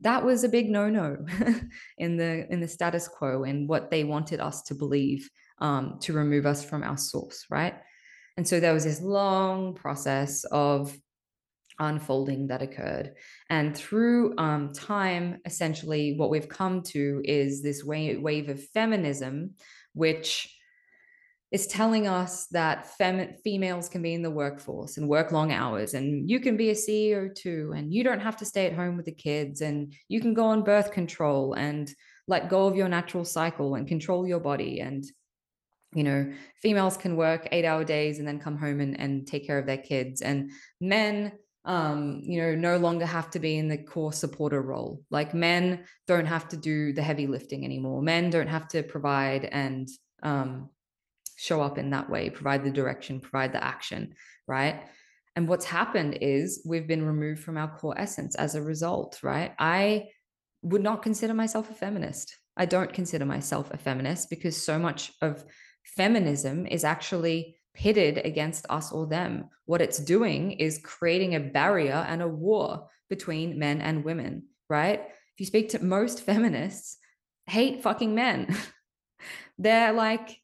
that 0.00 0.24
was 0.24 0.44
a 0.44 0.48
big 0.48 0.70
no-no 0.70 1.24
in 1.98 2.16
the 2.16 2.50
in 2.52 2.60
the 2.60 2.68
status 2.68 3.08
quo 3.08 3.44
and 3.44 3.68
what 3.68 3.90
they 3.90 4.04
wanted 4.04 4.40
us 4.40 4.62
to 4.62 4.74
believe 4.74 5.28
um, 5.60 5.98
to 6.00 6.12
remove 6.12 6.46
us 6.46 6.64
from 6.64 6.82
our 6.82 6.96
source 6.96 7.46
right 7.50 7.74
and 8.38 8.46
so 8.46 8.60
there 8.60 8.72
was 8.72 8.84
this 8.84 9.02
long 9.02 9.74
process 9.74 10.44
of 10.44 10.96
unfolding 11.80 12.46
that 12.46 12.62
occurred. 12.62 13.14
And 13.50 13.76
through 13.76 14.38
um, 14.38 14.72
time, 14.72 15.40
essentially, 15.44 16.14
what 16.16 16.30
we've 16.30 16.48
come 16.48 16.82
to 16.82 17.20
is 17.24 17.64
this 17.64 17.82
wave, 17.82 18.48
of 18.48 18.62
feminism, 18.68 19.54
which 19.92 20.56
is 21.50 21.66
telling 21.66 22.06
us 22.06 22.46
that 22.52 22.86
fem- 22.96 23.34
females 23.42 23.88
can 23.88 24.02
be 24.02 24.14
in 24.14 24.22
the 24.22 24.30
workforce 24.30 24.98
and 24.98 25.08
work 25.08 25.32
long 25.32 25.50
hours, 25.50 25.94
and 25.94 26.30
you 26.30 26.38
can 26.38 26.56
be 26.56 26.70
a 26.70 26.74
CEO 26.74 27.34
too, 27.34 27.72
and 27.74 27.92
you 27.92 28.04
don't 28.04 28.20
have 28.20 28.36
to 28.36 28.44
stay 28.44 28.66
at 28.66 28.74
home 28.74 28.96
with 28.96 29.06
the 29.06 29.10
kids, 29.10 29.62
and 29.62 29.92
you 30.06 30.20
can 30.20 30.32
go 30.32 30.44
on 30.44 30.62
birth 30.62 30.92
control 30.92 31.54
and 31.54 31.92
let 32.28 32.48
go 32.48 32.68
of 32.68 32.76
your 32.76 32.88
natural 32.88 33.24
cycle 33.24 33.74
and 33.74 33.88
control 33.88 34.28
your 34.28 34.38
body. 34.38 34.78
And 34.78 35.04
you 35.94 36.04
know 36.04 36.30
females 36.60 36.96
can 36.96 37.16
work 37.16 37.48
eight 37.52 37.64
hour 37.64 37.84
days 37.84 38.18
and 38.18 38.28
then 38.28 38.38
come 38.38 38.56
home 38.56 38.80
and, 38.80 38.98
and 39.00 39.26
take 39.26 39.46
care 39.46 39.58
of 39.58 39.66
their 39.66 39.78
kids 39.78 40.20
and 40.20 40.50
men 40.80 41.32
um 41.64 42.20
you 42.24 42.40
know 42.40 42.54
no 42.54 42.76
longer 42.76 43.06
have 43.06 43.30
to 43.30 43.38
be 43.38 43.56
in 43.56 43.68
the 43.68 43.78
core 43.78 44.12
supporter 44.12 44.60
role. 44.60 45.02
Like 45.10 45.34
men 45.34 45.84
don't 46.06 46.26
have 46.26 46.48
to 46.48 46.56
do 46.56 46.92
the 46.92 47.02
heavy 47.02 47.26
lifting 47.26 47.64
anymore. 47.64 48.02
Men 48.02 48.30
don't 48.30 48.48
have 48.48 48.68
to 48.68 48.82
provide 48.82 49.44
and 49.44 49.88
um 50.22 50.70
show 51.36 51.60
up 51.60 51.78
in 51.78 51.90
that 51.90 52.10
way 52.10 52.30
provide 52.30 52.64
the 52.64 52.70
direction 52.70 53.20
provide 53.20 53.52
the 53.52 53.62
action 53.62 54.14
right? 54.46 54.82
And 55.36 55.46
what's 55.46 55.66
happened 55.66 56.18
is 56.20 56.62
we've 56.66 56.88
been 56.88 57.04
removed 57.04 57.40
from 57.44 57.56
our 57.56 57.68
core 57.68 57.94
essence 57.96 58.34
as 58.34 58.54
a 58.54 58.62
result 58.62 59.20
right? 59.22 59.52
I 59.58 60.08
would 60.62 60.82
not 60.82 61.02
consider 61.02 61.34
myself 61.34 61.70
a 61.70 61.74
feminist. 61.74 62.36
I 62.56 62.66
don't 62.66 62.92
consider 62.92 63.24
myself 63.24 63.70
a 63.72 63.76
feminist 63.76 64.30
because 64.30 64.60
so 64.60 64.78
much 64.78 65.12
of 65.22 65.44
feminism 65.96 66.66
is 66.66 66.84
actually 66.84 67.56
pitted 67.74 68.18
against 68.24 68.66
us 68.68 68.92
or 68.92 69.06
them. 69.06 69.48
What 69.66 69.80
it's 69.80 69.98
doing 69.98 70.52
is 70.52 70.80
creating 70.82 71.34
a 71.34 71.40
barrier 71.40 72.04
and 72.08 72.22
a 72.22 72.28
war 72.28 72.88
between 73.08 73.58
men 73.58 73.80
and 73.80 74.04
women, 74.04 74.44
right? 74.68 75.00
If 75.00 75.40
you 75.40 75.46
speak 75.46 75.70
to 75.70 75.84
most 75.84 76.22
feminists, 76.26 76.98
hate 77.46 77.82
fucking 77.82 78.14
men. 78.14 78.56
they're 79.58 79.92
like, 79.92 80.40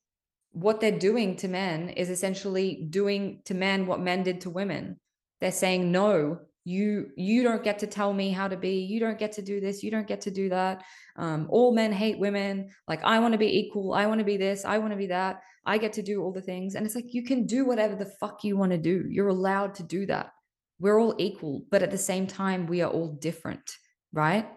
what 0.52 0.80
they're 0.80 0.98
doing 0.98 1.36
to 1.36 1.48
men 1.48 1.88
is 1.90 2.10
essentially 2.10 2.86
doing 2.88 3.40
to 3.46 3.54
men 3.54 3.86
what 3.86 4.00
men 4.00 4.22
did 4.22 4.42
to 4.42 4.50
women. 4.50 5.00
They're 5.40 5.50
saying, 5.50 5.90
no, 5.90 6.40
you 6.64 7.10
you 7.16 7.42
don't 7.42 7.62
get 7.62 7.78
to 7.80 7.86
tell 7.86 8.12
me 8.12 8.30
how 8.30 8.48
to 8.48 8.56
be. 8.56 8.80
You 8.80 9.00
don't 9.00 9.18
get 9.18 9.32
to 9.32 9.42
do 9.42 9.60
this. 9.60 9.82
You 9.82 9.90
don't 9.90 10.06
get 10.06 10.22
to 10.22 10.30
do 10.30 10.48
that. 10.48 10.82
Um, 11.16 11.46
all 11.50 11.74
men 11.74 11.92
hate 11.92 12.18
women. 12.18 12.70
Like 12.88 13.04
i 13.04 13.18
want 13.18 13.32
to 13.32 13.38
be 13.38 13.58
equal. 13.58 13.92
I 13.92 14.06
want 14.06 14.18
to 14.20 14.24
be 14.24 14.36
this. 14.36 14.64
I 14.64 14.78
want 14.78 14.92
to 14.92 14.96
be 14.96 15.08
that. 15.08 15.42
I 15.66 15.78
get 15.78 15.92
to 15.94 16.02
do 16.02 16.22
all 16.22 16.32
the 16.32 16.40
things. 16.40 16.74
And 16.74 16.86
it's 16.86 16.94
like 16.94 17.12
you 17.12 17.22
can 17.22 17.46
do 17.46 17.64
whatever 17.64 17.94
the 17.94 18.12
fuck 18.20 18.44
you 18.44 18.56
want 18.56 18.72
to 18.72 18.78
do. 18.78 19.04
You're 19.08 19.28
allowed 19.28 19.74
to 19.76 19.82
do 19.82 20.06
that. 20.06 20.32
We're 20.80 21.00
all 21.00 21.14
equal 21.18 21.64
but 21.70 21.82
at 21.82 21.90
the 21.90 21.98
same 21.98 22.26
time 22.26 22.66
we 22.66 22.82
are 22.82 22.90
all 22.90 23.12
different 23.12 23.70
right? 24.14 24.48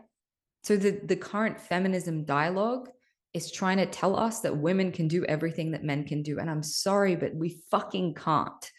So 0.64 0.78
the 0.78 1.02
the 1.04 1.16
current 1.16 1.60
feminism 1.60 2.24
dialogue 2.24 2.90
is 3.34 3.52
trying 3.52 3.78
to 3.78 3.86
tell 3.86 4.16
us 4.16 4.40
that 4.42 4.56
women 4.56 4.92
can 4.92 5.08
do 5.08 5.26
everything 5.26 5.72
that 5.72 5.84
men 5.84 6.06
can 6.06 6.24
do. 6.24 6.40
And 6.40 6.50
i'm 6.50 6.64
sorry 6.64 7.16
but 7.16 7.36
we 7.36 7.62
fucking 7.70 8.14
can't. 8.14 8.72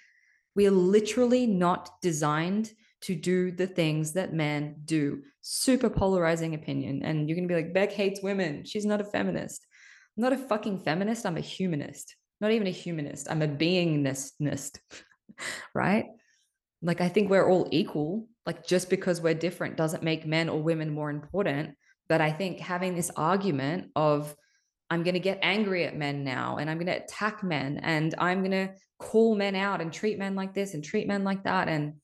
We 0.55 0.67
are 0.67 0.73
literally 0.73 1.47
not 1.47 1.91
designed 2.01 2.71
to 3.03 3.15
do 3.15 3.53
the 3.53 3.67
things 3.67 4.13
that 4.15 4.33
men 4.33 4.77
do. 4.85 5.23
Super 5.41 5.89
polarizing 5.89 6.55
opinion. 6.55 7.03
And 7.03 7.29
you're 7.29 7.37
going 7.37 7.49
to 7.49 7.55
be 7.55 7.61
like, 7.61 7.75
Bec 7.75 7.93
hates 7.93 8.23
women. 8.23 8.65
She's 8.65 8.87
not 8.87 9.01
a 9.01 9.05
feminist. 9.05 9.67
I'm 10.17 10.23
not 10.23 10.33
a 10.33 10.39
fucking 10.39 10.81
feminist. 10.81 11.27
I'm 11.27 11.37
a 11.37 11.41
humanist. 11.41 12.17
Not 12.41 12.53
even 12.53 12.67
a 12.67 12.71
humanist. 12.71 13.29
I'm 13.31 13.43
a 13.43 13.49
beingness, 13.49 14.33
right? 15.75 16.07
Like, 16.83 17.01
I 17.01 17.09
think 17.09 17.31
we're 17.31 17.49
all 17.49 17.69
equal. 17.71 18.29
Like, 18.47 18.67
just 18.67 18.91
because 18.91 19.21
we're 19.21 19.35
different 19.35 19.77
doesn't 19.77 20.03
make 20.03 20.27
men 20.27 20.49
or 20.49 20.63
women 20.63 20.91
more 20.93 21.11
important. 21.11 21.77
But 22.09 22.21
I 22.21 22.33
think 22.33 22.59
having 22.59 22.95
this 22.95 23.11
argument 23.17 23.91
of, 23.95 24.35
I'm 24.91 25.03
going 25.03 25.15
to 25.15 25.21
get 25.21 25.41
angry 25.43 25.85
at 25.85 25.97
men 25.97 26.25
now 26.25 26.57
and 26.57 26.71
I'm 26.71 26.79
going 26.79 26.87
to 26.87 27.05
attack 27.05 27.43
men 27.45 27.79
and 27.83 28.15
I'm 28.19 28.39
going 28.39 28.53
to 28.53 28.73
call 28.99 29.35
men 29.35 29.55
out 29.55 29.81
and 29.81 29.93
treat 29.93 30.19
men 30.19 30.35
like 30.35 30.55
this 30.55 30.75
and 30.75 30.83
treat 30.83 31.07
men 31.07 31.25
like 31.25 31.45
that. 31.45 31.69
And 31.69 31.95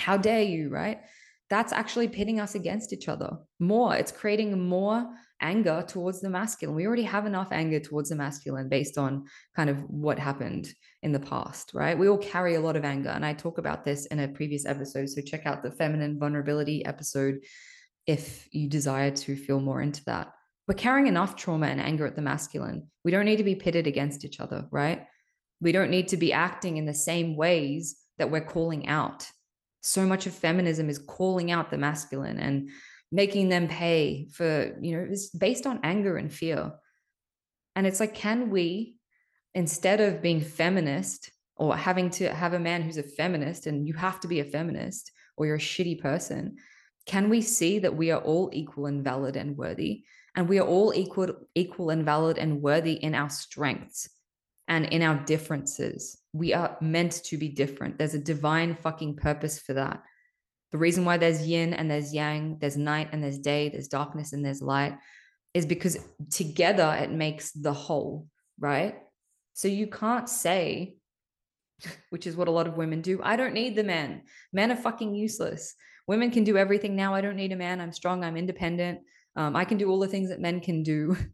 how 0.00 0.16
dare 0.16 0.42
you, 0.42 0.68
right? 0.68 1.00
That's 1.48 1.72
actually 1.72 2.08
pitting 2.08 2.40
us 2.40 2.54
against 2.54 2.92
each 2.92 3.08
other 3.08 3.38
more. 3.58 3.96
It's 3.96 4.12
creating 4.12 4.68
more 4.68 5.08
anger 5.40 5.84
towards 5.86 6.20
the 6.20 6.30
masculine. 6.30 6.76
We 6.76 6.86
already 6.86 7.02
have 7.04 7.26
enough 7.26 7.48
anger 7.50 7.80
towards 7.80 8.10
the 8.10 8.16
masculine 8.16 8.68
based 8.68 8.98
on 8.98 9.26
kind 9.56 9.70
of 9.70 9.78
what 9.88 10.18
happened 10.18 10.72
in 11.02 11.12
the 11.12 11.20
past, 11.20 11.72
right? 11.74 11.98
We 11.98 12.08
all 12.08 12.18
carry 12.18 12.54
a 12.54 12.60
lot 12.60 12.76
of 12.76 12.84
anger. 12.84 13.08
And 13.08 13.24
I 13.24 13.32
talk 13.32 13.58
about 13.58 13.84
this 13.84 14.06
in 14.06 14.20
a 14.20 14.28
previous 14.28 14.66
episode. 14.66 15.08
So 15.08 15.22
check 15.22 15.46
out 15.46 15.62
the 15.62 15.70
feminine 15.70 16.18
vulnerability 16.18 16.84
episode 16.84 17.40
if 18.06 18.48
you 18.52 18.68
desire 18.68 19.10
to 19.10 19.36
feel 19.36 19.60
more 19.60 19.80
into 19.80 20.04
that. 20.04 20.32
We're 20.68 20.74
carrying 20.74 21.08
enough 21.08 21.36
trauma 21.36 21.66
and 21.66 21.80
anger 21.80 22.06
at 22.06 22.16
the 22.16 22.22
masculine. 22.22 22.88
We 23.04 23.10
don't 23.10 23.24
need 23.24 23.38
to 23.38 23.44
be 23.44 23.56
pitted 23.56 23.86
against 23.86 24.24
each 24.24 24.40
other, 24.40 24.66
right? 24.70 25.06
We 25.60 25.72
don't 25.72 25.90
need 25.90 26.08
to 26.08 26.16
be 26.16 26.32
acting 26.32 26.76
in 26.76 26.86
the 26.86 26.94
same 26.94 27.34
ways 27.34 27.96
that 28.18 28.30
we're 28.30 28.40
calling 28.44 28.86
out 28.86 29.26
so 29.80 30.06
much 30.06 30.26
of 30.26 30.34
feminism 30.34 30.88
is 30.88 30.98
calling 30.98 31.50
out 31.50 31.70
the 31.70 31.78
masculine 31.78 32.38
and 32.38 32.70
making 33.12 33.48
them 33.48 33.66
pay 33.66 34.28
for 34.32 34.76
you 34.80 34.96
know 34.96 35.06
it's 35.10 35.30
based 35.30 35.66
on 35.66 35.80
anger 35.82 36.16
and 36.16 36.32
fear. 36.32 36.72
And 37.76 37.86
it's 37.86 38.00
like 38.00 38.14
can 38.14 38.50
we 38.50 38.96
instead 39.54 40.00
of 40.00 40.22
being 40.22 40.40
feminist 40.40 41.30
or 41.56 41.76
having 41.76 42.10
to 42.10 42.32
have 42.32 42.52
a 42.52 42.58
man 42.58 42.82
who's 42.82 42.98
a 42.98 43.02
feminist 43.02 43.66
and 43.66 43.86
you 43.86 43.94
have 43.94 44.20
to 44.20 44.28
be 44.28 44.40
a 44.40 44.44
feminist 44.44 45.10
or 45.36 45.46
you're 45.46 45.56
a 45.56 45.58
shitty 45.58 46.00
person 46.00 46.56
can 47.06 47.28
we 47.28 47.40
see 47.40 47.78
that 47.80 47.96
we 47.96 48.10
are 48.10 48.20
all 48.20 48.50
equal 48.52 48.86
and 48.86 49.02
valid 49.02 49.36
and 49.36 49.56
worthy? 49.56 50.04
And 50.36 50.48
we 50.48 50.58
are 50.60 50.66
all 50.66 50.92
equal 50.94 51.34
equal 51.54 51.90
and 51.90 52.04
valid 52.04 52.38
and 52.38 52.62
worthy 52.62 52.92
in 52.92 53.14
our 53.14 53.30
strengths 53.30 54.08
and 54.70 54.86
in 54.86 55.02
our 55.02 55.16
differences. 55.24 56.16
We 56.32 56.54
are 56.54 56.78
meant 56.80 57.24
to 57.24 57.36
be 57.36 57.48
different. 57.48 57.98
There's 57.98 58.14
a 58.14 58.20
divine 58.20 58.76
fucking 58.76 59.16
purpose 59.16 59.58
for 59.58 59.74
that. 59.74 60.02
The 60.70 60.78
reason 60.78 61.04
why 61.04 61.16
there's 61.16 61.46
yin 61.46 61.74
and 61.74 61.90
there's 61.90 62.14
yang, 62.14 62.56
there's 62.60 62.76
night 62.76 63.08
and 63.12 63.22
there's 63.22 63.38
day, 63.38 63.68
there's 63.68 63.88
darkness 63.88 64.32
and 64.32 64.44
there's 64.44 64.62
light 64.62 64.94
is 65.52 65.66
because 65.66 65.98
together 66.30 66.96
it 67.00 67.10
makes 67.10 67.50
the 67.50 67.72
whole, 67.72 68.28
right? 68.60 68.94
So 69.54 69.66
you 69.66 69.88
can't 69.88 70.28
say, 70.28 70.94
which 72.10 72.28
is 72.28 72.36
what 72.36 72.46
a 72.46 72.52
lot 72.52 72.68
of 72.68 72.76
women 72.76 73.00
do, 73.00 73.20
I 73.24 73.34
don't 73.34 73.54
need 73.54 73.74
the 73.74 73.82
men. 73.82 74.22
Men 74.52 74.70
are 74.70 74.76
fucking 74.76 75.16
useless. 75.16 75.74
Women 76.06 76.30
can 76.30 76.44
do 76.44 76.56
everything 76.56 76.94
now. 76.94 77.12
I 77.12 77.20
don't 77.20 77.36
need 77.36 77.50
a 77.50 77.56
man. 77.56 77.80
I'm 77.80 77.92
strong. 77.92 78.22
I'm 78.22 78.36
independent. 78.36 79.00
Um, 79.34 79.56
I 79.56 79.64
can 79.64 79.78
do 79.78 79.90
all 79.90 79.98
the 79.98 80.06
things 80.06 80.28
that 80.28 80.40
men 80.40 80.60
can 80.60 80.84
do. 80.84 81.16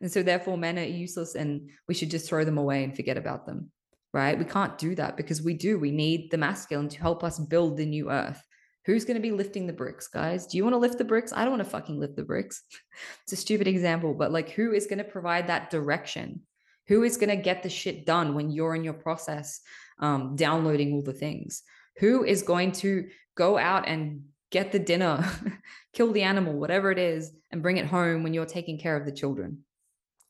And 0.00 0.10
so 0.10 0.22
therefore 0.22 0.56
men 0.56 0.78
are 0.78 0.84
useless 0.84 1.34
and 1.34 1.70
we 1.86 1.94
should 1.94 2.10
just 2.10 2.28
throw 2.28 2.44
them 2.44 2.58
away 2.58 2.84
and 2.84 2.94
forget 2.94 3.16
about 3.16 3.46
them. 3.46 3.70
Right? 4.12 4.38
We 4.38 4.44
can't 4.44 4.78
do 4.78 4.94
that 4.94 5.16
because 5.16 5.42
we 5.42 5.54
do. 5.54 5.78
We 5.78 5.90
need 5.90 6.30
the 6.30 6.38
masculine 6.38 6.88
to 6.88 7.00
help 7.00 7.22
us 7.22 7.38
build 7.38 7.76
the 7.76 7.86
new 7.86 8.10
earth. 8.10 8.42
Who's 8.86 9.04
going 9.04 9.16
to 9.16 9.20
be 9.20 9.32
lifting 9.32 9.66
the 9.66 9.74
bricks, 9.74 10.08
guys? 10.08 10.46
Do 10.46 10.56
you 10.56 10.64
want 10.64 10.72
to 10.72 10.78
lift 10.78 10.96
the 10.96 11.04
bricks? 11.04 11.30
I 11.34 11.42
don't 11.42 11.50
want 11.50 11.62
to 11.62 11.68
fucking 11.68 12.00
lift 12.00 12.16
the 12.16 12.24
bricks. 12.24 12.62
it's 13.22 13.34
a 13.34 13.36
stupid 13.36 13.68
example, 13.68 14.14
but 14.14 14.32
like 14.32 14.48
who 14.50 14.72
is 14.72 14.86
going 14.86 14.98
to 14.98 15.04
provide 15.04 15.48
that 15.48 15.68
direction? 15.70 16.40
Who 16.86 17.02
is 17.02 17.18
going 17.18 17.28
to 17.28 17.36
get 17.36 17.62
the 17.62 17.68
shit 17.68 18.06
done 18.06 18.34
when 18.34 18.50
you're 18.50 18.74
in 18.74 18.84
your 18.84 18.94
process 18.94 19.60
um, 19.98 20.36
downloading 20.36 20.94
all 20.94 21.02
the 21.02 21.12
things? 21.12 21.62
Who 21.98 22.24
is 22.24 22.42
going 22.42 22.72
to 22.72 23.08
go 23.36 23.58
out 23.58 23.86
and 23.86 24.22
get 24.50 24.72
the 24.72 24.78
dinner, 24.78 25.22
kill 25.92 26.12
the 26.12 26.22
animal, 26.22 26.54
whatever 26.54 26.90
it 26.90 26.98
is, 26.98 27.30
and 27.50 27.62
bring 27.62 27.76
it 27.76 27.84
home 27.84 28.22
when 28.22 28.32
you're 28.32 28.46
taking 28.46 28.78
care 28.78 28.96
of 28.96 29.04
the 29.04 29.12
children? 29.12 29.64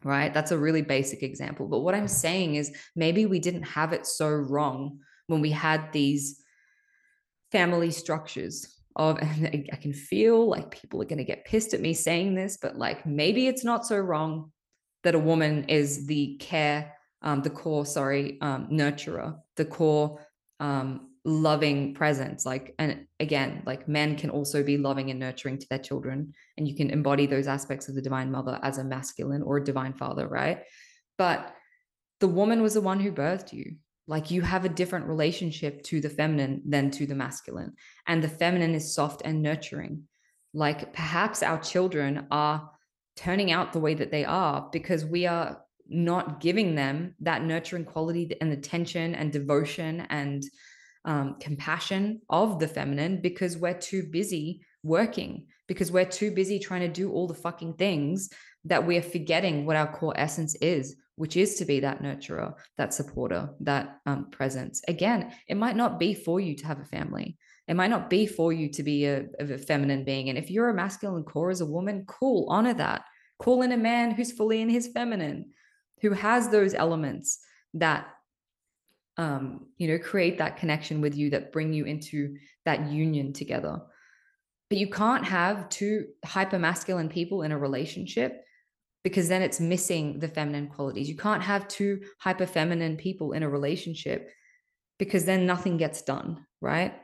Right? 0.05 0.33
That's 0.33 0.53
a 0.53 0.59
really 0.59 0.83
basic 0.83 1.23
example. 1.23 1.67
But 1.67 1.81
what 1.81 1.95
I'm 1.95 2.09
saying 2.09 2.55
is 2.55 2.73
maybe 2.95 3.27
we 3.27 3.39
didn't 3.39 3.65
have 3.65 3.93
it 3.93 4.07
so 4.07 4.29
wrong 4.29 5.01
when 5.27 5.41
we 5.41 5.51
had 5.51 5.93
these 5.93 6.43
family 7.51 7.91
structures 7.91 8.79
of, 8.97 9.19
and 9.23 9.69
I 9.73 9.77
can 9.77 9.93
feel 9.93 10.49
like 10.49 10.71
people 10.71 11.01
are 11.03 11.07
going 11.07 11.19
to 11.19 11.25
get 11.25 11.45
pissed 11.45 11.75
at 11.75 11.81
me 11.81 11.95
saying 11.95 12.35
this, 12.35 12.59
but 12.61 12.77
like 12.77 13.07
maybe 13.07 13.47
it's 13.47 13.65
not 13.65 13.87
so 13.87 13.99
wrong 13.99 14.53
that 15.05 15.15
a 15.15 15.19
woman 15.19 15.65
is 15.65 16.07
the 16.07 16.37
care, 16.41 16.95
um, 17.23 17.43
the 17.43 17.51
core, 17.51 17.87
sorry, 17.87 18.39
um, 18.41 18.69
nurturer, 18.71 19.39
the 19.57 19.65
core 19.65 20.21
um, 20.61 21.11
loving 21.29 21.93
presence 21.93 22.47
like 22.47 22.75
and 22.79 23.05
again 23.21 23.63
like 23.67 23.87
men 23.87 24.17
can 24.17 24.31
also 24.31 24.63
be 24.63 24.79
loving 24.79 25.11
and 25.11 25.21
nurturing 25.21 25.59
to 25.59 25.67
their 25.69 25.79
children 25.79 26.33
and 26.57 26.67
you 26.67 26.75
can 26.75 26.91
embody 26.91 27.27
those 27.27 27.47
aspects 27.47 27.89
of 27.89 27.95
the 27.95 28.01
divine 28.01 28.31
mother 28.31 28.59
as 28.63 28.79
a 28.79 28.85
masculine 28.85 29.43
or 29.43 29.59
a 29.59 29.65
divine 29.65 29.93
father 29.93 30.27
right? 30.27 30.63
But 31.19 31.55
the 32.21 32.29
woman 32.29 32.63
was 32.63 32.75
the 32.75 32.81
one 32.81 32.99
who 32.99 33.13
birthed 33.13 33.53
you. 33.53 33.77
Like 34.07 34.31
you 34.31 34.41
have 34.41 34.65
a 34.65 34.71
different 34.71 35.07
relationship 35.07 35.83
to 35.85 36.01
the 36.01 36.09
feminine 36.09 36.63
than 36.65 36.91
to 36.93 37.07
the 37.07 37.15
masculine 37.15 37.75
and 38.07 38.25
the 38.25 38.29
feminine 38.29 38.75
is 38.75 38.95
soft 38.95 39.21
and 39.25 39.43
nurturing. 39.43 40.05
Like 40.55 40.95
perhaps 40.95 41.43
our 41.43 41.61
children 41.61 42.27
are 42.31 42.71
turning 43.17 43.53
out 43.53 43.75
the 43.75 43.81
way 43.81 43.93
that 43.95 44.11
they 44.11 44.25
are 44.25 44.69
because 44.73 45.05
we 45.05 45.27
are 45.27 45.61
not 45.89 46.41
giving 46.41 46.75
them 46.75 47.15
that 47.21 47.43
nurturing 47.43 47.85
quality 47.85 48.35
and 48.41 48.53
attention 48.53 49.15
and 49.15 49.31
devotion 49.31 50.07
and 50.09 50.43
um, 51.05 51.37
compassion 51.41 52.21
of 52.29 52.59
the 52.59 52.69
feminine 52.69 53.21
because 53.21 53.57
we're 53.57 53.79
too 53.79 54.05
busy 54.11 54.63
working, 54.83 55.47
because 55.67 55.91
we're 55.91 56.05
too 56.05 56.31
busy 56.31 56.59
trying 56.59 56.81
to 56.81 56.89
do 56.89 57.11
all 57.11 57.27
the 57.27 57.35
fucking 57.35 57.75
things 57.75 58.31
that 58.65 58.87
we're 58.87 59.03
forgetting 59.03 59.65
what 59.65 59.77
our 59.77 59.91
core 59.91 60.15
essence 60.17 60.55
is, 60.57 60.97
which 61.17 61.37
is 61.37 61.57
to 61.57 61.65
be 61.65 61.81
that 61.81 62.03
nurturer, 62.03 62.55
that 62.77 62.95
supporter, 62.95 63.51
that 63.61 63.99
um, 64.07 64.31
presence. 64.31 64.83
Again, 64.89 65.33
it 65.47 65.57
might 65.57 65.77
not 65.77 65.99
be 65.99 66.15
for 66.15 66.41
you 66.41 66.55
to 66.57 66.67
have 66.67 66.81
a 66.81 66.85
family. 66.85 67.37
It 67.67 67.75
might 67.75 67.91
not 67.91 68.09
be 68.09 68.27
for 68.27 68.53
you 68.53 68.71
to 68.71 68.83
be 68.83 69.05
a, 69.07 69.27
a 69.39 69.59
feminine 69.59 70.05
being. 70.05 70.29
And 70.29 70.39
if 70.39 70.51
you're 70.51 70.71
a 70.71 70.75
masculine 70.75 71.25
core 71.25 71.51
as 71.51 71.61
a 71.61 71.67
woman, 71.67 72.05
cool, 72.07 72.47
honor 72.49 72.75
that. 72.75 73.05
Call 73.39 73.63
in 73.63 73.73
a 73.73 73.77
man 73.77 74.13
who's 74.13 74.33
fully 74.33 74.61
in 74.61 74.69
his 74.69 74.89
feminine, 74.89 75.51
who 76.01 76.13
has 76.13 76.49
those 76.49 76.75
elements 76.75 77.39
that 77.75 78.07
um, 79.19 79.67
you 79.77 79.89
know, 79.89 79.99
create 79.99 80.39
that 80.39 80.57
connection 80.57 81.01
with 81.01 81.17
you 81.17 81.31
that 81.31 81.53
bring 81.53 81.73
you 81.73 81.85
into 81.85 82.37
that 82.65 82.89
union 82.89 83.33
together. 83.33 83.81
But 84.71 84.79
you 84.79 84.89
can't 84.89 85.25
have 85.25 85.69
two 85.69 86.07
hyper 86.25 86.59
masculine 86.59 87.09
people 87.09 87.43
in 87.43 87.51
a 87.51 87.59
relationship 87.59 88.45
because 89.03 89.29
then 89.29 89.43
it's 89.43 89.61
missing 89.61 90.21
the 90.21 90.29
feminine 90.29 90.69
qualities. 90.69 91.09
You 91.09 91.17
can't 91.17 91.43
have 91.43 91.67
two 91.67 92.03
hyper 92.19 92.47
feminine 92.47 92.97
people 92.97 93.33
in 93.33 93.43
a 93.43 93.49
relationship 93.49 94.31
because 94.99 95.25
then 95.25 95.47
nothing 95.47 95.79
gets 95.79 96.03
done, 96.03 96.45
right? 96.61 96.95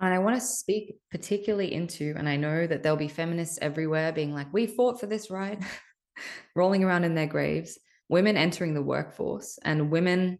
And 0.00 0.12
I 0.12 0.18
want 0.18 0.36
to 0.36 0.46
speak 0.46 0.98
particularly 1.10 1.72
into, 1.72 2.14
and 2.16 2.28
I 2.28 2.36
know 2.36 2.66
that 2.66 2.82
there'll 2.82 2.98
be 2.98 3.08
feminists 3.08 3.58
everywhere 3.62 4.12
being 4.12 4.34
like, 4.34 4.52
we 4.52 4.66
fought 4.66 5.00
for 5.00 5.06
this, 5.06 5.30
right? 5.30 5.60
Rolling 6.54 6.84
around 6.84 7.04
in 7.04 7.14
their 7.14 7.26
graves 7.26 7.78
women 8.08 8.36
entering 8.36 8.74
the 8.74 8.82
workforce 8.82 9.58
and 9.62 9.90
women 9.90 10.38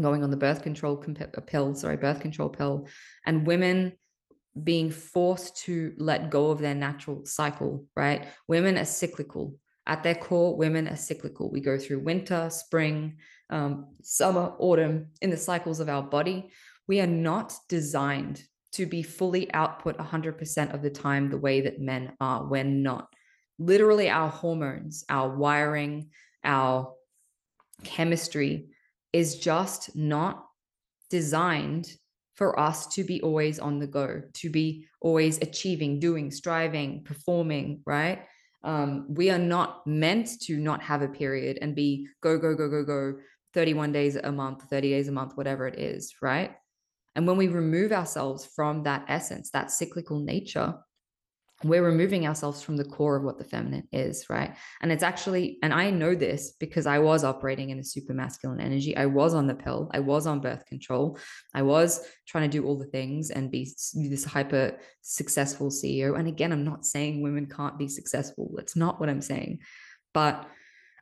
going 0.00 0.22
on 0.22 0.30
the 0.30 0.36
birth 0.36 0.62
control 0.62 0.96
pill, 1.46 1.74
sorry, 1.74 1.96
birth 1.96 2.20
control 2.20 2.48
pill, 2.48 2.86
and 3.24 3.46
women 3.46 3.92
being 4.62 4.90
forced 4.90 5.56
to 5.64 5.94
let 5.98 6.30
go 6.30 6.50
of 6.50 6.58
their 6.58 6.74
natural 6.74 7.24
cycle, 7.24 7.86
right? 7.94 8.26
Women 8.48 8.78
are 8.78 8.84
cyclical. 8.84 9.54
At 9.86 10.02
their 10.02 10.14
core, 10.14 10.56
women 10.56 10.88
are 10.88 10.96
cyclical. 10.96 11.50
We 11.50 11.60
go 11.60 11.78
through 11.78 12.00
winter, 12.00 12.50
spring, 12.50 13.18
um, 13.50 13.94
summer, 14.02 14.54
autumn 14.58 15.08
in 15.22 15.30
the 15.30 15.36
cycles 15.36 15.80
of 15.80 15.88
our 15.88 16.02
body. 16.02 16.50
We 16.88 17.00
are 17.00 17.06
not 17.06 17.54
designed 17.68 18.42
to 18.72 18.86
be 18.86 19.02
fully 19.02 19.52
output 19.54 19.96
100% 19.96 20.74
of 20.74 20.82
the 20.82 20.90
time 20.90 21.30
the 21.30 21.38
way 21.38 21.62
that 21.62 21.80
men 21.80 22.12
are. 22.20 22.44
We're 22.44 22.64
not. 22.64 23.08
Literally, 23.58 24.10
our 24.10 24.28
hormones, 24.28 25.04
our 25.08 25.34
wiring, 25.34 26.10
our 26.46 26.94
chemistry 27.84 28.68
is 29.12 29.38
just 29.38 29.94
not 29.94 30.46
designed 31.10 31.88
for 32.34 32.58
us 32.58 32.86
to 32.88 33.02
be 33.02 33.20
always 33.22 33.58
on 33.58 33.78
the 33.78 33.86
go, 33.86 34.22
to 34.34 34.50
be 34.50 34.86
always 35.00 35.38
achieving, 35.38 35.98
doing, 35.98 36.30
striving, 36.30 37.02
performing, 37.04 37.80
right? 37.86 38.26
Um, 38.62 39.06
we 39.08 39.30
are 39.30 39.38
not 39.38 39.86
meant 39.86 40.40
to 40.42 40.58
not 40.58 40.82
have 40.82 41.02
a 41.02 41.08
period 41.08 41.58
and 41.62 41.74
be 41.74 42.08
go, 42.22 42.38
go, 42.38 42.54
go, 42.54 42.68
go, 42.68 42.84
go 42.84 43.14
31 43.54 43.92
days 43.92 44.16
a 44.16 44.30
month, 44.30 44.64
30 44.68 44.90
days 44.90 45.08
a 45.08 45.12
month, 45.12 45.36
whatever 45.36 45.66
it 45.66 45.78
is, 45.78 46.14
right? 46.20 46.54
And 47.14 47.26
when 47.26 47.38
we 47.38 47.48
remove 47.48 47.92
ourselves 47.92 48.46
from 48.54 48.82
that 48.82 49.06
essence, 49.08 49.50
that 49.52 49.70
cyclical 49.70 50.20
nature, 50.20 50.74
we're 51.64 51.82
removing 51.82 52.26
ourselves 52.26 52.62
from 52.62 52.76
the 52.76 52.84
core 52.84 53.16
of 53.16 53.22
what 53.22 53.38
the 53.38 53.44
feminine 53.44 53.88
is, 53.90 54.28
right? 54.28 54.54
And 54.82 54.92
it's 54.92 55.02
actually, 55.02 55.58
and 55.62 55.72
I 55.72 55.90
know 55.90 56.14
this 56.14 56.52
because 56.52 56.86
I 56.86 56.98
was 56.98 57.24
operating 57.24 57.70
in 57.70 57.78
a 57.78 57.84
super 57.84 58.12
masculine 58.12 58.60
energy. 58.60 58.94
I 58.94 59.06
was 59.06 59.32
on 59.32 59.46
the 59.46 59.54
pill, 59.54 59.90
I 59.94 60.00
was 60.00 60.26
on 60.26 60.40
birth 60.40 60.66
control, 60.66 61.18
I 61.54 61.62
was 61.62 62.06
trying 62.26 62.50
to 62.50 62.58
do 62.58 62.66
all 62.66 62.76
the 62.76 62.86
things 62.86 63.30
and 63.30 63.50
be 63.50 63.64
this 63.94 64.24
hyper 64.24 64.78
successful 65.00 65.70
CEO. 65.70 66.18
And 66.18 66.28
again, 66.28 66.52
I'm 66.52 66.64
not 66.64 66.84
saying 66.84 67.22
women 67.22 67.46
can't 67.46 67.78
be 67.78 67.88
successful. 67.88 68.52
That's 68.54 68.76
not 68.76 69.00
what 69.00 69.08
I'm 69.08 69.22
saying. 69.22 69.60
But 70.12 70.46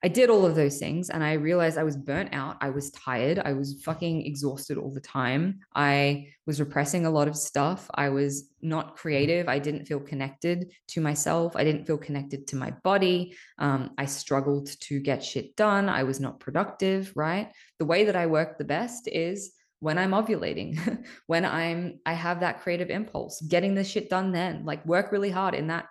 I 0.05 0.09
did 0.09 0.29
all 0.29 0.45
of 0.45 0.55
those 0.55 0.77
things 0.77 1.09
and 1.09 1.25
I 1.25 1.33
realized 1.33 1.79
I 1.79 1.83
was 1.83 1.97
burnt 1.97 2.35
out. 2.35 2.59
I 2.61 2.69
was 2.69 2.91
tired. 2.91 3.39
I 3.39 3.55
was 3.55 3.81
fucking 3.83 4.27
exhausted 4.27 4.77
all 4.77 4.93
the 4.93 5.01
time. 5.01 5.61
I 5.75 6.27
was 6.47 6.61
repressing 6.61 7.07
a 7.07 7.11
lot 7.11 7.27
of 7.27 7.35
stuff. 7.35 7.89
I 7.95 8.11
was 8.11 8.51
not 8.61 8.99
creative. 8.99 9.49
I 9.49 9.59
didn't 9.59 9.87
feel 9.87 10.01
connected 10.01 10.73
to 10.89 11.01
myself. 11.01 11.57
I 11.57 11.65
didn't 11.65 11.87
feel 11.87 11.97
connected 11.97 12.47
to 12.49 12.57
my 12.57 12.73
body. 12.85 13.35
Um, 13.59 13.93
I 13.97 14.05
struggled 14.05 14.79
to 14.83 15.01
get 15.01 15.25
shit 15.25 15.57
done. 15.57 15.89
I 15.89 16.03
was 16.03 16.21
not 16.21 16.39
productive, 16.39 17.11
right? 17.17 17.51
The 17.79 17.87
way 17.87 18.05
that 18.05 18.15
I 18.15 18.27
work 18.27 18.59
the 18.59 18.65
best 18.65 19.09
is 19.09 19.53
when 19.81 19.97
I'm 19.97 20.11
ovulating, 20.11 21.03
when 21.29 21.47
I'm 21.47 22.01
I 22.05 22.13
have 22.13 22.41
that 22.41 22.61
creative 22.61 22.91
impulse, 22.91 23.41
getting 23.41 23.75
the 23.75 23.85
shit 23.85 24.11
done 24.11 24.33
then, 24.33 24.67
like 24.67 24.85
work 24.85 25.13
really 25.13 25.31
hard 25.31 25.55
in 25.55 25.69
that 25.69 25.87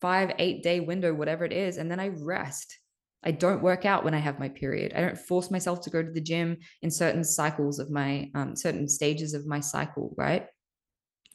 five, 0.00 0.34
eight 0.38 0.62
day 0.62 0.78
window, 0.78 1.12
whatever 1.12 1.44
it 1.44 1.52
is, 1.52 1.78
and 1.78 1.90
then 1.90 1.98
I 1.98 2.08
rest 2.08 2.78
I 3.24 3.32
don't 3.32 3.62
work 3.62 3.84
out 3.84 4.04
when 4.04 4.14
I 4.14 4.18
have 4.18 4.38
my 4.38 4.48
period. 4.48 4.92
I 4.94 5.00
don't 5.00 5.18
force 5.18 5.50
myself 5.50 5.80
to 5.82 5.90
go 5.90 6.02
to 6.02 6.10
the 6.10 6.20
gym 6.20 6.58
in 6.82 6.90
certain 6.90 7.24
cycles 7.24 7.78
of 7.78 7.90
my 7.90 8.30
um, 8.34 8.54
certain 8.54 8.88
stages 8.88 9.34
of 9.34 9.46
my 9.46 9.60
cycle, 9.60 10.14
right? 10.16 10.46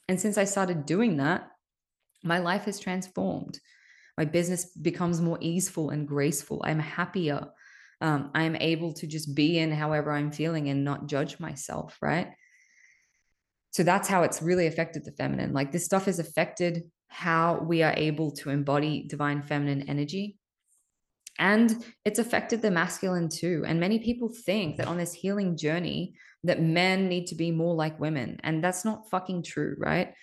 And 0.08 0.20
since 0.20 0.38
I 0.38 0.44
started 0.44 0.86
doing 0.86 1.18
that, 1.18 1.48
my 2.22 2.38
life 2.38 2.64
has 2.64 2.78
transformed. 2.78 3.58
My 4.16 4.24
business 4.24 4.66
becomes 4.76 5.20
more 5.20 5.38
easeful 5.40 5.90
and 5.90 6.06
graceful. 6.06 6.62
I'm 6.64 6.78
happier. 6.78 7.48
Um, 8.00 8.30
I 8.34 8.42
am 8.44 8.56
able 8.56 8.92
to 8.94 9.06
just 9.06 9.34
be 9.34 9.58
in 9.58 9.72
however 9.72 10.12
I'm 10.12 10.32
feeling 10.32 10.68
and 10.68 10.84
not 10.84 11.06
judge 11.06 11.38
myself, 11.40 11.96
right? 12.02 12.28
So 13.70 13.82
that's 13.82 14.08
how 14.08 14.22
it's 14.22 14.42
really 14.42 14.66
affected 14.66 15.04
the 15.04 15.12
feminine. 15.12 15.52
Like 15.52 15.72
this 15.72 15.84
stuff 15.84 16.04
has 16.04 16.18
affected 16.18 16.84
how 17.08 17.58
we 17.58 17.82
are 17.82 17.94
able 17.96 18.30
to 18.32 18.50
embody 18.50 19.06
divine 19.08 19.42
feminine 19.42 19.88
energy 19.88 20.38
and 21.42 21.84
it's 22.04 22.20
affected 22.20 22.62
the 22.62 22.70
masculine 22.70 23.28
too 23.28 23.64
and 23.66 23.78
many 23.80 23.98
people 23.98 24.28
think 24.28 24.76
that 24.76 24.86
on 24.86 24.96
this 24.96 25.12
healing 25.12 25.56
journey 25.56 26.14
that 26.44 26.62
men 26.62 27.08
need 27.08 27.26
to 27.26 27.34
be 27.34 27.50
more 27.50 27.74
like 27.74 27.98
women 28.00 28.38
and 28.44 28.62
that's 28.62 28.84
not 28.84 29.10
fucking 29.10 29.42
true 29.42 29.74
right 29.78 30.14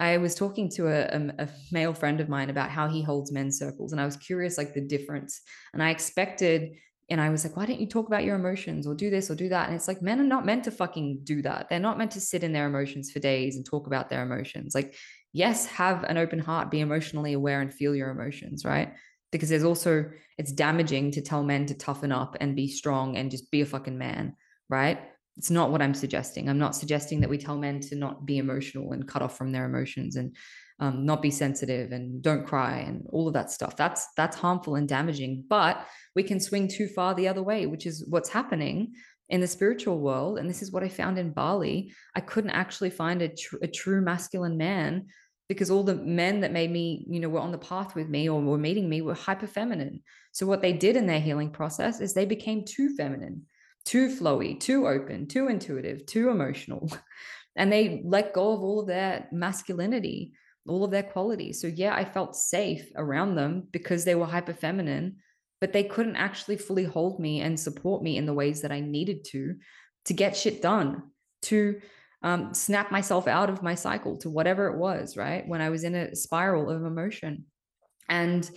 i 0.00 0.16
was 0.16 0.34
talking 0.34 0.70
to 0.70 0.88
a, 0.88 1.44
a, 1.44 1.48
male 1.70 1.92
friend 1.92 2.20
of 2.20 2.28
mine 2.28 2.48
about 2.48 2.70
how 2.70 2.88
he 2.88 3.02
holds 3.02 3.30
men's 3.30 3.58
circles 3.58 3.92
and 3.92 4.00
i 4.00 4.06
was 4.06 4.16
curious 4.16 4.56
like 4.56 4.72
the 4.72 4.80
difference 4.80 5.42
and 5.74 5.82
i 5.82 5.90
expected 5.90 6.72
and 7.10 7.20
I 7.20 7.28
was 7.28 7.44
like, 7.44 7.56
why 7.58 7.66
don't 7.66 7.80
you 7.80 7.86
talk 7.86 8.06
about 8.06 8.24
your 8.24 8.36
emotions 8.36 8.86
or 8.86 8.94
do 8.94 9.10
this 9.10 9.30
or 9.30 9.34
do 9.34 9.50
that? 9.50 9.66
And 9.66 9.76
it's 9.76 9.88
like, 9.88 10.00
men 10.00 10.18
are 10.20 10.24
not 10.24 10.46
meant 10.46 10.64
to 10.64 10.70
fucking 10.70 11.20
do 11.24 11.42
that. 11.42 11.68
They're 11.68 11.78
not 11.78 11.98
meant 11.98 12.12
to 12.12 12.22
sit 12.22 12.42
in 12.42 12.54
their 12.54 12.66
emotions 12.66 13.10
for 13.10 13.18
days 13.18 13.56
and 13.56 13.66
talk 13.66 13.86
about 13.86 14.08
their 14.08 14.22
emotions. 14.22 14.74
Like, 14.74 14.94
yes, 15.32 15.66
have 15.66 16.04
an 16.04 16.16
open 16.16 16.38
heart, 16.38 16.70
be 16.70 16.80
emotionally 16.80 17.34
aware 17.34 17.60
and 17.60 17.74
feel 17.74 17.94
your 17.94 18.08
emotions, 18.08 18.64
right? 18.64 18.94
Because 19.32 19.48
there's 19.48 19.64
also 19.64 20.10
it's 20.38 20.52
damaging 20.52 21.10
to 21.12 21.22
tell 21.22 21.42
men 21.42 21.66
to 21.66 21.74
toughen 21.74 22.12
up 22.12 22.36
and 22.40 22.54
be 22.54 22.68
strong 22.68 23.16
and 23.16 23.30
just 23.30 23.50
be 23.50 23.62
a 23.62 23.66
fucking 23.66 23.98
man, 23.98 24.36
right? 24.68 25.00
It's 25.38 25.50
not 25.50 25.72
what 25.72 25.80
I'm 25.82 25.94
suggesting. 25.94 26.48
I'm 26.48 26.58
not 26.58 26.76
suggesting 26.76 27.20
that 27.20 27.30
we 27.30 27.38
tell 27.38 27.56
men 27.56 27.80
to 27.80 27.96
not 27.96 28.26
be 28.26 28.36
emotional 28.38 28.92
and 28.92 29.08
cut 29.08 29.22
off 29.22 29.36
from 29.36 29.50
their 29.50 29.64
emotions 29.64 30.16
and 30.16 30.36
um, 30.78 31.06
not 31.06 31.22
be 31.22 31.30
sensitive 31.30 31.92
and 31.92 32.22
don't 32.22 32.46
cry 32.46 32.78
and 32.80 33.06
all 33.10 33.26
of 33.26 33.34
that 33.34 33.50
stuff. 33.50 33.76
That's 33.76 34.06
that's 34.16 34.36
harmful 34.36 34.74
and 34.74 34.88
damaging. 34.88 35.44
But 35.48 35.86
we 36.14 36.22
can 36.22 36.38
swing 36.38 36.68
too 36.68 36.86
far 36.86 37.14
the 37.14 37.28
other 37.28 37.42
way, 37.42 37.66
which 37.66 37.86
is 37.86 38.04
what's 38.08 38.28
happening 38.28 38.92
in 39.30 39.40
the 39.40 39.46
spiritual 39.46 39.98
world. 39.98 40.38
And 40.38 40.48
this 40.50 40.60
is 40.60 40.72
what 40.72 40.82
I 40.82 40.88
found 40.88 41.18
in 41.18 41.32
Bali. 41.32 41.92
I 42.14 42.20
couldn't 42.20 42.50
actually 42.50 42.90
find 42.90 43.22
a, 43.22 43.28
tr- 43.28 43.56
a 43.62 43.66
true 43.66 44.02
masculine 44.02 44.58
man 44.58 45.06
because 45.52 45.70
all 45.70 45.82
the 45.82 45.94
men 45.94 46.40
that 46.40 46.50
made 46.50 46.70
me, 46.70 47.04
you 47.06 47.20
know, 47.20 47.28
were 47.28 47.40
on 47.40 47.52
the 47.52 47.58
path 47.58 47.94
with 47.94 48.08
me 48.08 48.28
or 48.28 48.40
were 48.40 48.56
meeting 48.56 48.88
me 48.88 49.02
were 49.02 49.12
hyper 49.12 49.46
feminine. 49.46 50.02
So 50.32 50.46
what 50.46 50.62
they 50.62 50.72
did 50.72 50.96
in 50.96 51.06
their 51.06 51.20
healing 51.20 51.50
process 51.50 52.00
is 52.00 52.14
they 52.14 52.24
became 52.24 52.64
too 52.64 52.96
feminine, 52.96 53.42
too 53.84 54.08
flowy, 54.08 54.58
too 54.58 54.88
open, 54.88 55.28
too 55.28 55.48
intuitive, 55.48 56.06
too 56.06 56.30
emotional. 56.30 56.90
And 57.54 57.70
they 57.70 58.00
let 58.06 58.32
go 58.32 58.54
of 58.54 58.62
all 58.62 58.80
of 58.80 58.86
their 58.86 59.28
masculinity, 59.30 60.32
all 60.66 60.84
of 60.84 60.90
their 60.90 61.02
qualities. 61.02 61.60
So 61.60 61.66
yeah, 61.66 61.94
I 61.94 62.02
felt 62.02 62.34
safe 62.34 62.90
around 62.96 63.34
them 63.34 63.68
because 63.70 64.06
they 64.06 64.14
were 64.14 64.24
hyper 64.24 64.54
feminine, 64.54 65.16
but 65.60 65.74
they 65.74 65.84
couldn't 65.84 66.16
actually 66.16 66.56
fully 66.56 66.84
hold 66.84 67.20
me 67.20 67.42
and 67.42 67.60
support 67.60 68.02
me 68.02 68.16
in 68.16 68.24
the 68.24 68.32
ways 68.32 68.62
that 68.62 68.72
I 68.72 68.80
needed 68.80 69.26
to 69.32 69.56
to 70.06 70.14
get 70.14 70.34
shit 70.34 70.62
done, 70.62 71.02
to 71.42 71.78
um, 72.22 72.54
snap 72.54 72.90
myself 72.90 73.26
out 73.26 73.50
of 73.50 73.62
my 73.62 73.74
cycle 73.74 74.16
to 74.18 74.30
whatever 74.30 74.66
it 74.68 74.78
was, 74.78 75.16
right? 75.16 75.46
When 75.46 75.60
I 75.60 75.70
was 75.70 75.84
in 75.84 75.94
a 75.94 76.14
spiral 76.14 76.70
of 76.70 76.84
emotion. 76.84 77.46
And 78.08 78.48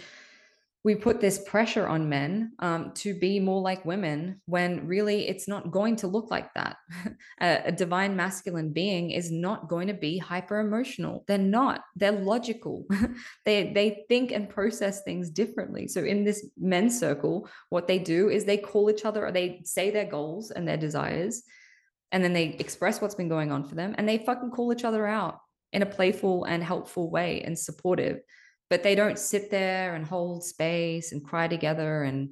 we 0.85 0.93
put 0.93 1.19
this 1.19 1.39
pressure 1.39 1.87
on 1.87 2.09
men 2.09 2.51
um, 2.59 2.91
to 2.93 3.15
be 3.15 3.39
more 3.39 3.59
like 3.59 3.83
women 3.85 4.39
when 4.45 4.85
really 4.85 5.27
it's 5.27 5.47
not 5.47 5.71
going 5.71 5.95
to 5.95 6.07
look 6.07 6.29
like 6.29 6.53
that. 6.53 6.77
a, 7.41 7.63
a, 7.65 7.71
divine 7.71 8.15
masculine 8.15 8.71
being 8.71 9.09
is 9.09 9.31
not 9.31 9.67
going 9.67 9.87
to 9.87 9.95
be 9.95 10.19
hyper 10.19 10.59
emotional. 10.59 11.25
They're 11.27 11.39
not. 11.39 11.81
They're 11.95 12.11
logical. 12.11 12.85
they 13.45 13.73
they 13.73 14.05
think 14.07 14.31
and 14.31 14.47
process 14.47 15.01
things 15.01 15.31
differently. 15.31 15.87
So 15.87 16.03
in 16.03 16.23
this 16.23 16.47
men's 16.55 16.99
circle, 16.99 17.49
what 17.69 17.87
they 17.87 17.97
do 17.97 18.29
is 18.29 18.45
they 18.45 18.57
call 18.57 18.91
each 18.91 19.05
other. 19.05 19.25
Or 19.25 19.31
they 19.31 19.61
say 19.65 19.89
their 19.89 20.05
goals 20.05 20.51
and 20.51 20.67
their 20.67 20.77
desires, 20.77 21.41
and 22.11 22.23
then 22.23 22.33
they 22.33 22.55
express 22.59 23.01
what's 23.01 23.15
been 23.15 23.29
going 23.29 23.51
on 23.51 23.63
for 23.63 23.75
them 23.75 23.95
and 23.97 24.07
they 24.07 24.17
fucking 24.17 24.51
call 24.51 24.71
each 24.71 24.83
other 24.83 25.05
out 25.05 25.39
in 25.73 25.81
a 25.81 25.85
playful 25.85 26.45
and 26.45 26.63
helpful 26.63 27.09
way 27.09 27.41
and 27.41 27.57
supportive. 27.57 28.19
But 28.69 28.83
they 28.83 28.95
don't 28.95 29.19
sit 29.19 29.51
there 29.51 29.95
and 29.95 30.05
hold 30.05 30.43
space 30.43 31.11
and 31.11 31.23
cry 31.23 31.47
together 31.47 32.03
and 32.03 32.31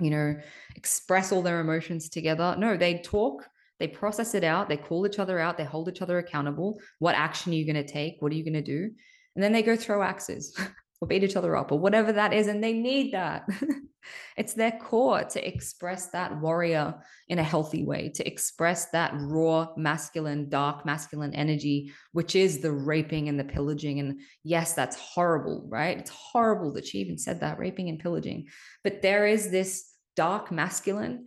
you 0.00 0.10
know 0.10 0.36
express 0.76 1.32
all 1.32 1.42
their 1.42 1.60
emotions 1.60 2.08
together. 2.08 2.56
No 2.58 2.76
they 2.76 2.98
talk 2.98 3.46
they 3.78 3.88
process 3.88 4.34
it 4.34 4.44
out 4.44 4.68
they 4.68 4.76
call 4.76 5.06
each 5.06 5.18
other 5.18 5.38
out 5.38 5.56
they 5.56 5.64
hold 5.64 5.88
each 5.88 6.02
other 6.02 6.18
accountable. 6.18 6.80
What 6.98 7.14
action 7.14 7.52
are 7.52 7.56
you 7.56 7.70
going 7.70 7.84
to 7.84 7.92
take? 7.92 8.16
What 8.20 8.32
are 8.32 8.36
you 8.36 8.44
going 8.44 8.54
to 8.54 8.62
do? 8.62 8.90
And 9.34 9.44
then 9.44 9.52
they 9.52 9.62
go 9.62 9.76
throw 9.76 10.02
axes 10.02 10.58
or 11.00 11.08
beat 11.08 11.24
each 11.24 11.36
other 11.36 11.56
up 11.56 11.72
or 11.72 11.78
whatever 11.78 12.12
that 12.12 12.32
is. 12.32 12.46
And 12.46 12.62
they 12.62 12.72
need 12.72 13.14
that. 13.14 13.48
it's 14.36 14.54
their 14.54 14.72
core 14.72 15.24
to 15.24 15.46
express 15.46 16.08
that 16.10 16.40
warrior 16.40 16.94
in 17.28 17.38
a 17.38 17.44
healthy 17.44 17.84
way, 17.84 18.10
to 18.14 18.26
express 18.26 18.90
that 18.90 19.12
raw, 19.16 19.68
masculine, 19.76 20.48
dark, 20.48 20.84
masculine 20.84 21.34
energy, 21.34 21.92
which 22.12 22.36
is 22.36 22.60
the 22.60 22.72
raping 22.72 23.28
and 23.28 23.38
the 23.38 23.44
pillaging. 23.44 24.00
And 24.00 24.20
yes, 24.44 24.74
that's 24.74 24.96
horrible, 24.96 25.66
right? 25.68 25.98
It's 25.98 26.10
horrible 26.10 26.72
that 26.74 26.86
she 26.86 26.98
even 26.98 27.18
said 27.18 27.40
that 27.40 27.58
raping 27.58 27.88
and 27.88 27.98
pillaging. 27.98 28.48
But 28.84 29.02
there 29.02 29.26
is 29.26 29.50
this 29.50 29.86
dark 30.16 30.50
masculine 30.50 31.26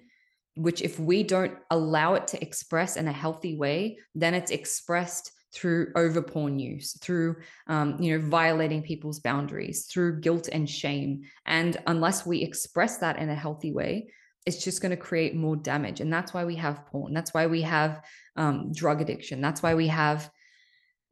which 0.55 0.83
if 0.83 0.99
we 0.99 1.23
don't 1.23 1.57
allow 1.71 2.13
it 2.13 2.27
to 2.27 2.41
express 2.41 2.95
in 2.95 3.07
a 3.07 3.11
healthy 3.11 3.57
way 3.57 3.97
then 4.13 4.35
it's 4.35 4.51
expressed 4.51 5.31
through 5.53 5.91
over 5.95 6.21
porn 6.21 6.59
use, 6.59 6.97
through 6.99 7.35
um, 7.67 8.01
you 8.01 8.17
know 8.17 8.27
violating 8.27 8.81
people's 8.81 9.19
boundaries, 9.19 9.85
through 9.85 10.19
guilt 10.19 10.49
and 10.51 10.69
shame. 10.69 11.23
And 11.45 11.77
unless 11.87 12.25
we 12.25 12.41
express 12.41 12.97
that 12.97 13.19
in 13.19 13.29
a 13.29 13.35
healthy 13.35 13.71
way, 13.71 14.09
it's 14.45 14.63
just 14.63 14.81
going 14.81 14.91
to 14.91 14.97
create 14.97 15.35
more 15.35 15.55
damage. 15.55 16.01
And 16.01 16.11
that's 16.11 16.33
why 16.33 16.45
we 16.45 16.55
have 16.55 16.85
porn. 16.87 17.13
That's 17.13 17.33
why 17.33 17.47
we 17.47 17.61
have 17.61 18.01
um, 18.35 18.71
drug 18.73 19.01
addiction. 19.01 19.41
That's 19.41 19.63
why 19.63 19.75
we 19.75 19.87
have 19.87 20.29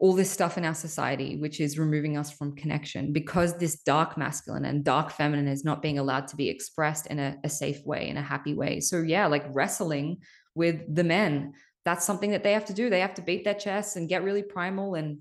all 0.01 0.13
this 0.13 0.31
stuff 0.31 0.57
in 0.57 0.65
our 0.65 0.73
society, 0.73 1.37
which 1.37 1.59
is 1.59 1.77
removing 1.77 2.17
us 2.17 2.31
from 2.31 2.55
connection 2.55 3.13
because 3.13 3.55
this 3.57 3.83
dark 3.83 4.17
masculine 4.17 4.65
and 4.65 4.83
dark 4.83 5.11
feminine 5.11 5.47
is 5.47 5.63
not 5.63 5.83
being 5.83 5.99
allowed 5.99 6.27
to 6.27 6.35
be 6.35 6.49
expressed 6.49 7.05
in 7.05 7.19
a, 7.19 7.37
a 7.43 7.49
safe 7.49 7.85
way, 7.85 8.09
in 8.09 8.17
a 8.17 8.21
happy 8.21 8.55
way. 8.55 8.79
So, 8.79 9.03
yeah, 9.03 9.27
like 9.27 9.45
wrestling 9.49 10.17
with 10.55 10.93
the 10.93 11.03
men, 11.03 11.53
that's 11.85 12.05
something 12.05 12.31
that 12.31 12.43
they 12.43 12.53
have 12.53 12.65
to 12.65 12.73
do. 12.73 12.89
They 12.89 12.99
have 12.99 13.15
to 13.15 13.21
beat 13.21 13.43
their 13.43 13.53
chests 13.53 13.95
and 13.95 14.09
get 14.09 14.23
really 14.23 14.43
primal 14.43 14.95
and, 14.95 15.19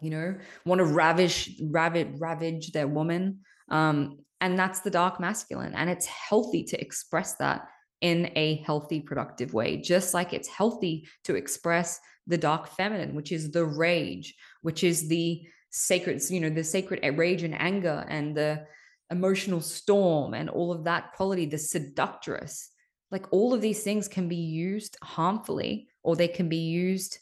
you 0.00 0.10
know, 0.10 0.36
want 0.64 0.78
to 0.78 0.84
ravish, 0.84 1.50
ravage, 1.62 2.08
ravage 2.18 2.72
their 2.72 2.88
woman. 2.88 3.40
Um, 3.68 4.20
and 4.40 4.58
that's 4.58 4.80
the 4.80 4.90
dark 4.90 5.20
masculine. 5.20 5.74
And 5.74 5.90
it's 5.90 6.06
healthy 6.06 6.64
to 6.64 6.80
express 6.80 7.36
that 7.36 7.68
in 8.00 8.30
a 8.34 8.62
healthy, 8.66 9.00
productive 9.00 9.52
way, 9.52 9.76
just 9.76 10.14
like 10.14 10.32
it's 10.32 10.48
healthy 10.48 11.06
to 11.24 11.34
express 11.34 12.00
the 12.26 12.38
dark 12.38 12.68
feminine, 12.68 13.14
which 13.14 13.32
is 13.32 13.50
the 13.50 13.64
rage, 13.64 14.34
which 14.62 14.84
is 14.84 15.08
the 15.08 15.42
sacred, 15.70 16.22
you 16.30 16.40
know, 16.40 16.50
the 16.50 16.64
sacred 16.64 17.00
rage 17.18 17.42
and 17.42 17.60
anger 17.60 18.04
and 18.08 18.34
the 18.36 18.64
emotional 19.10 19.60
storm 19.60 20.34
and 20.34 20.48
all 20.48 20.72
of 20.72 20.84
that 20.84 21.12
quality, 21.12 21.44
the 21.44 21.58
seductress. 21.58 22.69
Like 23.10 23.26
all 23.32 23.52
of 23.54 23.60
these 23.60 23.82
things 23.82 24.08
can 24.08 24.28
be 24.28 24.36
used 24.36 24.96
harmfully 25.02 25.88
or 26.02 26.16
they 26.16 26.28
can 26.28 26.48
be 26.48 26.58
used 26.58 27.18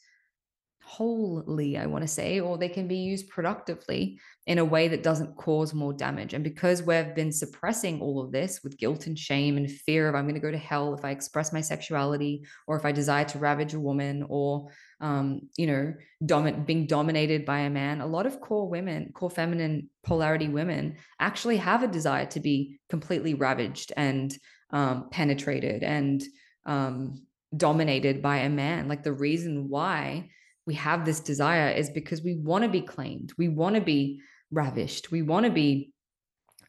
wholly, 0.88 1.76
I 1.76 1.84
want 1.84 2.02
to 2.02 2.08
say, 2.08 2.40
or 2.40 2.56
they 2.56 2.70
can 2.70 2.88
be 2.88 2.96
used 2.96 3.28
productively 3.28 4.18
in 4.46 4.56
a 4.56 4.64
way 4.64 4.88
that 4.88 5.02
doesn't 5.02 5.36
cause 5.36 5.74
more 5.74 5.92
damage. 5.92 6.32
And 6.32 6.42
because 6.42 6.82
we've 6.82 7.14
been 7.14 7.30
suppressing 7.30 8.00
all 8.00 8.22
of 8.22 8.32
this 8.32 8.60
with 8.64 8.78
guilt 8.78 9.06
and 9.06 9.18
shame 9.18 9.58
and 9.58 9.70
fear 9.70 10.08
of 10.08 10.14
I'm 10.14 10.24
going 10.24 10.34
to 10.34 10.40
go 10.40 10.50
to 10.50 10.56
hell 10.56 10.94
if 10.94 11.04
I 11.04 11.10
express 11.10 11.52
my 11.52 11.60
sexuality 11.60 12.46
or 12.66 12.78
if 12.78 12.86
I 12.86 12.92
desire 12.92 13.26
to 13.26 13.38
ravage 13.38 13.74
a 13.74 13.80
woman 13.80 14.24
or, 14.30 14.70
um, 15.02 15.42
you 15.58 15.66
know, 15.66 15.92
domin- 16.24 16.64
being 16.64 16.86
dominated 16.86 17.44
by 17.44 17.60
a 17.60 17.70
man, 17.70 18.00
a 18.00 18.06
lot 18.06 18.24
of 18.24 18.40
core 18.40 18.66
women, 18.66 19.12
core 19.12 19.30
feminine 19.30 19.90
polarity 20.02 20.48
women 20.48 20.96
actually 21.20 21.58
have 21.58 21.82
a 21.82 21.88
desire 21.88 22.26
to 22.26 22.40
be 22.40 22.80
completely 22.88 23.34
ravaged 23.34 23.92
and 23.94 24.34
um, 24.70 25.08
penetrated 25.10 25.82
and 25.82 26.22
um, 26.66 27.22
dominated 27.56 28.22
by 28.22 28.38
a 28.38 28.48
man. 28.48 28.88
Like 28.88 29.02
the 29.02 29.12
reason 29.12 29.68
why 29.68 30.30
we 30.66 30.74
have 30.74 31.04
this 31.04 31.20
desire 31.20 31.70
is 31.70 31.90
because 31.90 32.22
we 32.22 32.34
want 32.34 32.64
to 32.64 32.70
be 32.70 32.82
claimed. 32.82 33.32
We 33.38 33.48
want 33.48 33.74
to 33.76 33.80
be 33.80 34.20
ravished. 34.50 35.10
We 35.10 35.22
want 35.22 35.46
to 35.46 35.50
be, 35.50 35.92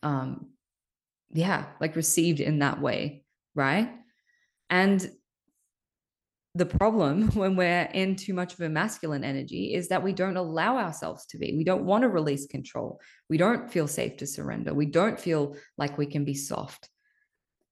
um, 0.03 0.51
yeah, 1.31 1.65
like 1.81 1.95
received 1.95 2.39
in 2.39 2.59
that 2.59 2.81
way. 2.81 3.23
Right. 3.55 3.91
And 4.69 5.09
the 6.55 6.65
problem 6.65 7.27
when 7.33 7.55
we're 7.55 7.89
in 7.93 8.15
too 8.15 8.33
much 8.33 8.53
of 8.53 8.61
a 8.61 8.69
masculine 8.69 9.23
energy 9.23 9.73
is 9.73 9.89
that 9.89 10.03
we 10.03 10.13
don't 10.13 10.37
allow 10.37 10.77
ourselves 10.77 11.25
to 11.27 11.37
be. 11.37 11.55
We 11.57 11.63
don't 11.63 11.85
want 11.85 12.03
to 12.03 12.09
release 12.09 12.47
control. 12.47 13.01
We 13.29 13.37
don't 13.37 13.71
feel 13.71 13.87
safe 13.87 14.17
to 14.17 14.27
surrender. 14.27 14.73
We 14.73 14.85
don't 14.85 15.19
feel 15.19 15.55
like 15.77 15.97
we 15.97 16.05
can 16.05 16.23
be 16.23 16.35
soft. 16.35 16.89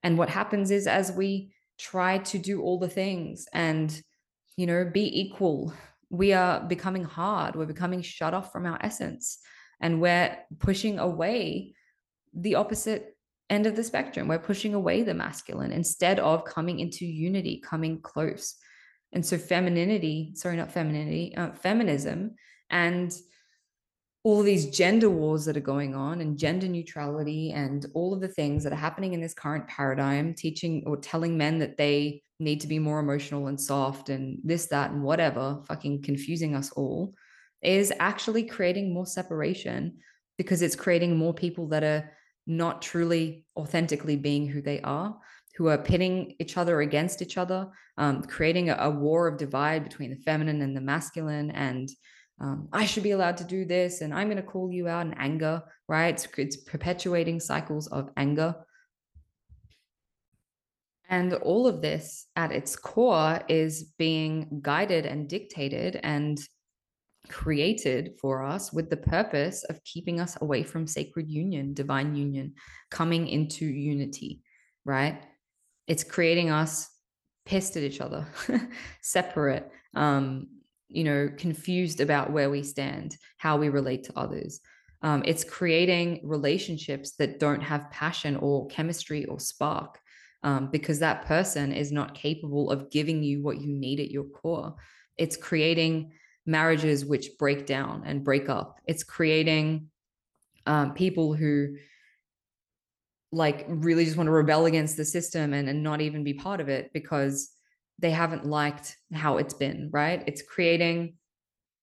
And 0.04 0.18
what 0.18 0.30
happens 0.30 0.72
is 0.72 0.88
as 0.88 1.12
we 1.12 1.54
try 1.78 2.20
to 2.20 2.38
do 2.38 2.62
all 2.62 2.80
the 2.80 2.90
things 2.90 3.48
and, 3.54 4.02
you 4.56 4.66
know, 4.66 4.86
be 4.86 5.22
equal, 5.22 5.74
we 6.10 6.34
are 6.34 6.62
becoming 6.62 7.04
hard. 7.04 7.56
We're 7.56 7.66
becoming 7.66 8.02
shut 8.02 8.34
off 8.34 8.52
from 8.52 8.66
our 8.66 8.80
essence 8.82 9.40
and 9.82 10.02
we're 10.02 10.38
pushing 10.60 11.00
away 11.00 11.74
the 12.34 12.56
opposite 12.56 13.18
end 13.50 13.66
of 13.66 13.76
the 13.76 13.84
spectrum. 13.84 14.28
We're 14.28 14.40
pushing 14.40 14.74
away 14.74 15.04
the 15.04 15.14
masculine 15.14 15.72
instead 15.72 16.20
of 16.20 16.46
coming 16.46 16.80
into 16.80 17.06
unity, 17.06 17.62
coming 17.64 18.02
close. 18.02 18.56
And 19.14 19.26
so, 19.26 19.38
femininity, 19.38 20.34
sorry, 20.36 20.58
not 20.58 20.72
femininity, 20.72 21.36
uh, 21.36 21.54
feminism, 21.54 22.36
and 22.70 23.14
all 24.28 24.44
these 24.44 24.66
gender 24.66 25.10
wars 25.10 25.46
that 25.46 25.56
are 25.56 25.62
going 25.62 25.96
on, 25.96 26.20
and 26.20 26.38
gender 26.38 26.68
neutrality, 26.68 27.54
and 27.54 27.86
all 27.94 28.14
of 28.14 28.20
the 28.20 28.28
things 28.28 28.62
that 28.62 28.74
are 28.74 28.76
happening 28.76 29.14
in 29.14 29.22
this 29.22 29.34
current 29.34 29.66
paradigm, 29.70 30.34
teaching 30.34 30.84
or 30.86 30.98
telling 30.98 31.38
men 31.38 31.60
that 31.60 31.78
they 31.78 32.22
need 32.38 32.60
to 32.60 32.68
be 32.68 32.78
more 32.78 33.00
emotional 33.00 33.48
and 33.48 33.60
soft 33.60 34.10
and 34.10 34.38
this, 34.44 34.66
that, 34.66 34.92
and 34.92 35.02
whatever, 35.02 35.62
fucking 35.66 36.02
confusing 36.02 36.58
us 36.58 36.74
all, 36.74 37.14
is 37.62 37.94
actually 38.02 38.44
creating 38.44 38.94
more 38.94 39.06
separation 39.06 39.98
because 40.38 40.62
it's 40.62 40.76
creating 40.76 41.16
more 41.16 41.34
people 41.34 41.70
that 41.70 41.86
are 41.86 42.12
not 42.46 42.82
truly 42.82 43.46
authentically 43.56 44.18
being 44.18 44.46
who 44.46 44.62
they 44.62 44.82
are, 44.82 45.18
who 45.56 45.68
are 45.68 45.78
pitting 45.78 46.36
each 46.40 46.58
other 46.58 46.82
against 46.82 47.22
each 47.22 47.38
other, 47.38 47.70
um, 47.98 48.22
creating 48.24 48.70
a, 48.72 48.76
a, 48.78 48.90
war 48.90 49.26
of 49.26 49.38
divide 49.38 49.86
between 49.86 50.10
the 50.10 50.18
feminine 50.18 50.62
and 50.62 50.76
the 50.76 50.82
masculine. 50.82 51.50
And 51.52 51.90
um, 52.40 52.68
I 52.72 52.86
should 52.86 53.04
be 53.04 53.12
allowed 53.12 53.38
to 53.38 53.44
do 53.44 53.66
this, 53.66 54.02
and 54.02 54.14
I'm 54.14 54.28
going 54.28 54.38
to 54.38 54.44
call 54.44 54.72
you 54.72 54.88
out 54.88 55.06
in 55.06 55.14
anger, 55.16 55.64
right? 55.88 56.14
It's, 56.14 56.28
it's 56.38 56.58
perpetuating 56.58 57.40
cycles 57.40 57.88
of 57.88 58.10
anger. 58.16 58.56
And 61.10 61.34
all 61.34 61.68
of 61.68 61.82
this 61.82 62.28
at 62.36 62.52
its 62.52 62.76
core 62.76 63.42
is 63.48 63.94
being 63.98 64.60
guided 64.62 65.06
and 65.06 65.28
dictated 65.28 66.00
and 66.04 66.38
created 67.30 68.14
for 68.20 68.44
us 68.44 68.72
with 68.72 68.90
the 68.90 68.98
purpose 68.98 69.64
of 69.64 69.84
keeping 69.84 70.20
us 70.20 70.38
away 70.42 70.64
from 70.64 70.86
sacred 70.86 71.30
union, 71.30 71.74
divine 71.74 72.16
union, 72.16 72.54
coming 72.92 73.28
into 73.28 73.66
unity, 73.66 74.42
right? 74.86 75.24
It's 75.88 76.04
creating 76.04 76.50
us 76.50 76.90
pissed 77.46 77.78
at 77.78 77.84
each 77.84 78.02
other, 78.02 78.28
separate, 79.02 79.72
um, 79.96 80.48
you 80.90 81.04
know, 81.04 81.30
confused 81.38 82.02
about 82.02 82.32
where 82.32 82.50
we 82.50 82.64
stand, 82.64 83.18
how 83.38 83.58
we 83.58 83.70
relate 83.70 84.04
to 84.06 84.18
others. 84.18 84.60
Um, 85.02 85.24
it's 85.26 85.44
creating 85.44 86.22
relationships 86.24 87.12
that 87.18 87.40
don't 87.40 87.62
have 87.62 87.92
passion 87.92 88.36
or 88.38 88.68
chemistry 88.68 89.26
or 89.26 89.40
spark 89.40 90.00
um, 90.44 90.70
because 90.72 91.00
that 91.00 91.26
person 91.26 91.72
is 91.72 91.92
not 91.92 92.16
capable 92.16 92.72
of 92.72 92.90
giving 92.90 93.22
you 93.22 93.42
what 93.42 93.60
you 93.60 93.68
need 93.68 94.00
at 94.00 94.12
your 94.12 94.24
core. 94.24 94.76
It's 95.18 95.38
creating 95.38 96.14
marriages 96.46 97.06
which 97.06 97.38
break 97.38 97.66
down 97.66 98.04
and 98.06 98.24
break 98.24 98.50
up. 98.50 98.80
It's 98.88 99.04
creating 99.04 99.88
um, 100.66 100.94
people 100.94 101.34
who 101.34 101.76
like 103.32 103.66
really 103.68 104.06
just 104.06 104.18
want 104.18 104.28
to 104.28 104.32
rebel 104.32 104.66
against 104.66 104.96
the 104.96 105.06
system 105.06 105.54
and, 105.54 105.68
and 105.68 105.84
not 105.84 106.02
even 106.02 106.24
be 106.24 106.34
part 106.34 106.62
of 106.62 106.70
it 106.70 106.92
because 106.94 107.50
they 108.00 108.12
haven't 108.12 108.46
liked 108.46 108.96
how 109.14 109.38
it's 109.38 109.54
been, 109.54 109.90
right? 109.92 110.24
It's 110.28 110.42
creating 110.42 111.16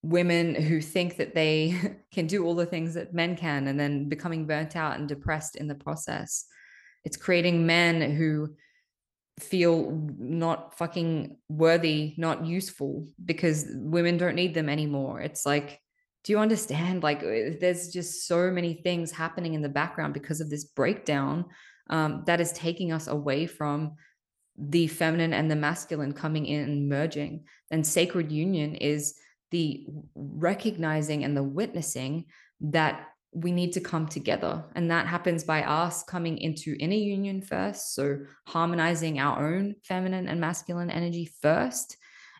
women 0.01 0.55
who 0.55 0.81
think 0.81 1.17
that 1.17 1.33
they 1.33 1.75
can 2.13 2.27
do 2.27 2.45
all 2.45 2.55
the 2.55 2.65
things 2.65 2.93
that 2.93 3.13
men 3.13 3.35
can 3.35 3.67
and 3.67 3.79
then 3.79 4.07
becoming 4.07 4.45
burnt 4.45 4.75
out 4.75 4.97
and 4.97 5.07
depressed 5.07 5.55
in 5.55 5.67
the 5.67 5.75
process. 5.75 6.45
It's 7.03 7.17
creating 7.17 7.65
men 7.65 8.11
who 8.11 8.55
feel 9.39 9.91
not 10.17 10.77
fucking 10.77 11.37
worthy, 11.49 12.13
not 12.17 12.45
useful 12.45 13.07
because 13.23 13.65
women 13.69 14.17
don't 14.17 14.35
need 14.35 14.53
them 14.53 14.69
anymore. 14.69 15.19
It's 15.19 15.45
like, 15.45 15.81
do 16.23 16.31
you 16.31 16.39
understand? 16.39 17.03
Like, 17.03 17.19
uh, 17.19 17.57
there's 17.59 17.89
just 17.89 18.27
so 18.27 18.49
many 18.49 18.75
things 18.75 19.11
happening 19.11 19.53
in 19.53 19.61
the 19.61 19.69
background 19.69 20.13
because 20.13 20.41
of 20.41 20.49
this 20.49 20.63
breakdown 20.63 21.45
um, 21.89 22.23
that 22.25 22.39
is 22.41 22.51
taking 22.53 22.91
us 22.91 23.07
away 23.07 23.45
from 23.45 23.95
the 24.57 24.87
feminine 24.87 25.33
and 25.33 25.49
the 25.49 25.55
masculine 25.55 26.13
coming 26.13 26.45
in 26.45 26.63
and 26.63 26.89
merging. 26.89 27.45
And 27.71 27.85
sacred 27.85 28.31
union 28.31 28.75
is 28.75 29.15
the 29.51 29.87
recognizing 30.15 31.23
and 31.23 31.35
the 31.35 31.43
witnessing 31.43 32.25
that 32.61 33.07
we 33.33 33.51
need 33.51 33.73
to 33.73 33.81
come 33.81 34.07
together. 34.07 34.63
And 34.75 34.89
that 34.91 35.07
happens 35.07 35.43
by 35.43 35.63
us 35.63 36.03
coming 36.03 36.37
into 36.37 36.77
inner 36.79 36.95
union 36.95 37.41
first. 37.41 37.93
So, 37.93 38.19
harmonizing 38.47 39.19
our 39.19 39.53
own 39.53 39.75
feminine 39.83 40.27
and 40.29 40.39
masculine 40.39 40.89
energy 40.89 41.29
first 41.41 41.97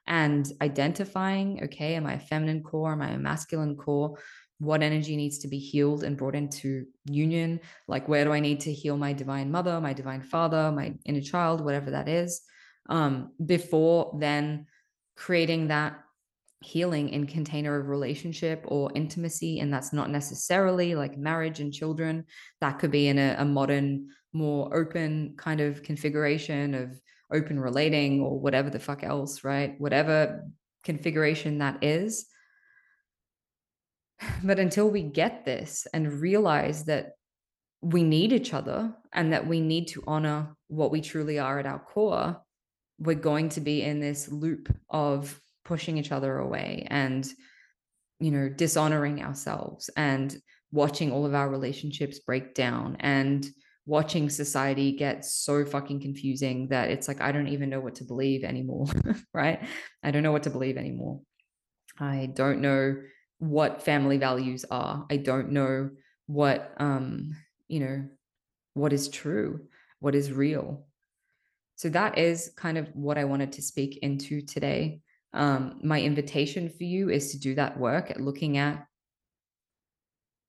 and 0.08 0.50
identifying 0.62 1.64
okay, 1.66 1.96
am 1.96 2.06
I 2.06 2.14
a 2.14 2.20
feminine 2.20 2.64
core? 2.64 2.94
Am 2.94 3.02
I 3.02 3.10
a 3.10 3.18
masculine 3.18 3.76
core? 3.76 4.18
What 4.60 4.84
energy 4.84 5.16
needs 5.16 5.40
to 5.40 5.48
be 5.48 5.60
healed 5.60 6.04
and 6.04 6.18
brought 6.18 6.36
into 6.36 6.86
union? 7.06 7.60
Like, 7.88 8.08
where 8.08 8.24
do 8.24 8.32
I 8.32 8.40
need 8.40 8.62
to 8.62 8.74
heal 8.74 8.98
my 8.98 9.14
divine 9.14 9.52
mother, 9.52 9.82
my 9.82 9.94
divine 9.94 10.22
father, 10.22 10.72
my 10.72 10.94
inner 11.06 11.22
child, 11.22 11.62
whatever 11.62 11.92
that 11.92 12.08
is? 12.08 12.42
Um, 12.88 13.32
before 13.44 14.16
then 14.20 14.68
creating 15.16 15.68
that 15.70 16.00
healing 16.62 17.10
in 17.10 17.28
container 17.28 17.80
of 17.80 17.88
relationship 17.88 18.64
or 18.68 18.92
intimacy 18.96 19.60
and 19.60 19.72
that's 19.72 19.94
not 19.94 20.10
necessarily 20.10 20.96
like 20.96 21.18
marriage 21.18 21.60
and 21.60 21.74
children 21.74 22.26
that 22.60 22.80
could 22.80 22.92
be 22.92 23.08
in 23.08 23.20
a, 23.20 23.36
a, 23.38 23.46
modern 23.46 24.08
more 24.34 24.76
open 24.76 25.36
kind 25.38 25.62
of 25.62 25.84
configuration 25.84 26.74
of 26.74 27.00
open 27.32 27.60
relating 27.60 28.20
or 28.22 28.40
whatever 28.40 28.70
the 28.70 28.80
fuck 28.80 29.04
else 29.04 29.44
right 29.44 29.80
whatever 29.80 30.44
configuration 30.84 31.60
that 31.60 31.78
is 31.84 32.26
but 34.44 34.60
until 34.60 34.90
we 34.90 35.04
get 35.04 35.46
this 35.46 35.88
and 35.94 36.22
realize 36.22 36.86
that 36.86 37.14
we 37.82 38.04
need 38.04 38.34
each 38.34 38.54
other 38.54 38.94
and 39.14 39.34
that 39.34 39.46
we 39.46 39.60
need 39.60 39.88
to 39.90 40.04
honor 40.08 40.56
what 40.68 40.92
we 40.92 41.02
truly 41.02 41.38
are 41.38 41.60
at 41.60 41.66
our 41.66 41.80
core 41.80 42.42
we're 42.98 43.14
going 43.14 43.50
to 43.50 43.60
be 43.60 43.82
in 43.82 44.00
this 44.00 44.32
loop 44.32 44.74
of 44.90 45.40
pushing 45.66 45.98
each 45.98 46.14
other 46.14 46.38
away 46.38 46.88
and 46.90 47.30
you 48.20 48.32
know, 48.32 48.50
dishonoring 48.50 49.22
ourselves 49.22 49.90
and 49.98 50.36
watching 50.72 51.12
all 51.12 51.26
of 51.26 51.34
our 51.34 51.50
relationships 51.50 52.20
break 52.20 52.54
down 52.54 52.98
and 53.00 53.48
watching 53.86 54.30
society 54.30 54.94
get 54.94 55.24
so 55.24 55.64
fucking 55.64 56.02
confusing 56.02 56.70
that 56.70 56.90
it's 56.90 57.08
like 57.08 57.22
I 57.22 57.32
don't 57.32 57.50
even 57.50 57.70
know 57.70 57.80
what 57.80 57.96
to 57.96 58.04
believe 58.04 58.44
anymore, 58.44 58.88
right? 59.34 59.64
I 60.02 60.12
don't 60.12 60.24
know 60.24 60.32
what 60.32 60.44
to 60.44 60.50
believe 60.50 60.78
anymore. 60.78 61.22
I 62.00 62.30
don't 62.34 62.62
know 62.62 62.96
what 63.40 63.84
family 63.84 64.18
values 64.18 64.66
are. 64.70 65.06
I 65.10 65.18
don't 65.18 65.52
know 65.52 65.92
what 66.28 66.74
um, 66.78 67.36
you 67.68 67.80
know, 67.80 68.06
what 68.74 68.94
is 68.94 69.10
true, 69.10 69.62
what 70.00 70.16
is 70.16 70.32
real. 70.32 70.86
So 71.76 71.90
that 71.90 72.18
is 72.18 72.52
kind 72.56 72.78
of 72.78 72.88
what 72.94 73.18
I 73.18 73.26
wanted 73.26 73.52
to 73.54 73.62
speak 73.62 73.98
into 73.98 74.42
today. 74.42 75.02
Um, 75.34 75.80
my 75.84 76.02
invitation 76.02 76.70
for 76.70 76.84
you 76.84 77.10
is 77.10 77.32
to 77.32 77.40
do 77.40 77.56
that 77.56 77.78
work 77.78 78.12
at 78.12 78.22
looking 78.22 78.58
at 78.58 78.86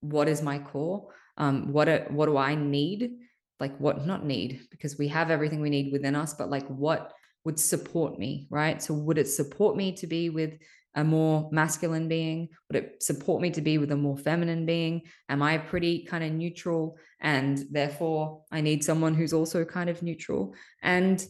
what 0.01 0.29
is 0.29 0.43
my 0.43 0.59
core, 0.59 1.09
um, 1.37 1.73
what 1.73 1.89
a, 1.89 2.07
what 2.11 2.27
do 2.27 2.37
I 2.37 2.55
need, 2.55 3.11
like 3.59 3.77
what 3.79 4.07
not 4.07 4.25
need 4.25 4.61
because 4.71 4.99
we 4.99 5.09
have 5.09 5.31
everything 5.31 5.61
we 5.61 5.71
need 5.71 5.93
within 5.93 6.15
us, 6.15 6.35
but 6.35 6.51
like 6.51 6.67
what 6.69 7.13
would 7.45 7.59
support 7.59 8.19
me, 8.19 8.47
right? 8.51 8.81
So 8.83 8.95
would 8.95 9.19
it 9.19 9.29
support 9.29 9.77
me 9.77 9.93
to 9.93 10.07
be 10.07 10.31
with 10.31 10.55
a 10.97 11.05
more 11.05 11.49
masculine 11.53 12.09
being? 12.09 12.49
Would 12.69 12.77
it 12.77 13.03
support 13.03 13.43
me 13.43 13.51
to 13.51 13.61
be 13.61 13.79
with 13.79 13.93
a 13.93 13.97
more 13.97 14.17
feminine 14.17 14.67
being? 14.67 15.03
Am 15.29 15.43
I 15.43 15.59
pretty 15.59 16.05
kind 16.05 16.25
of 16.25 16.33
neutral? 16.33 16.99
And 17.21 17.63
therefore, 17.71 18.43
I 18.51 18.63
need 18.63 18.83
someone 18.83 19.15
who's 19.15 19.33
also 19.35 19.65
kind 19.65 19.91
of 19.91 20.03
neutral. 20.03 20.55
And 20.83 21.25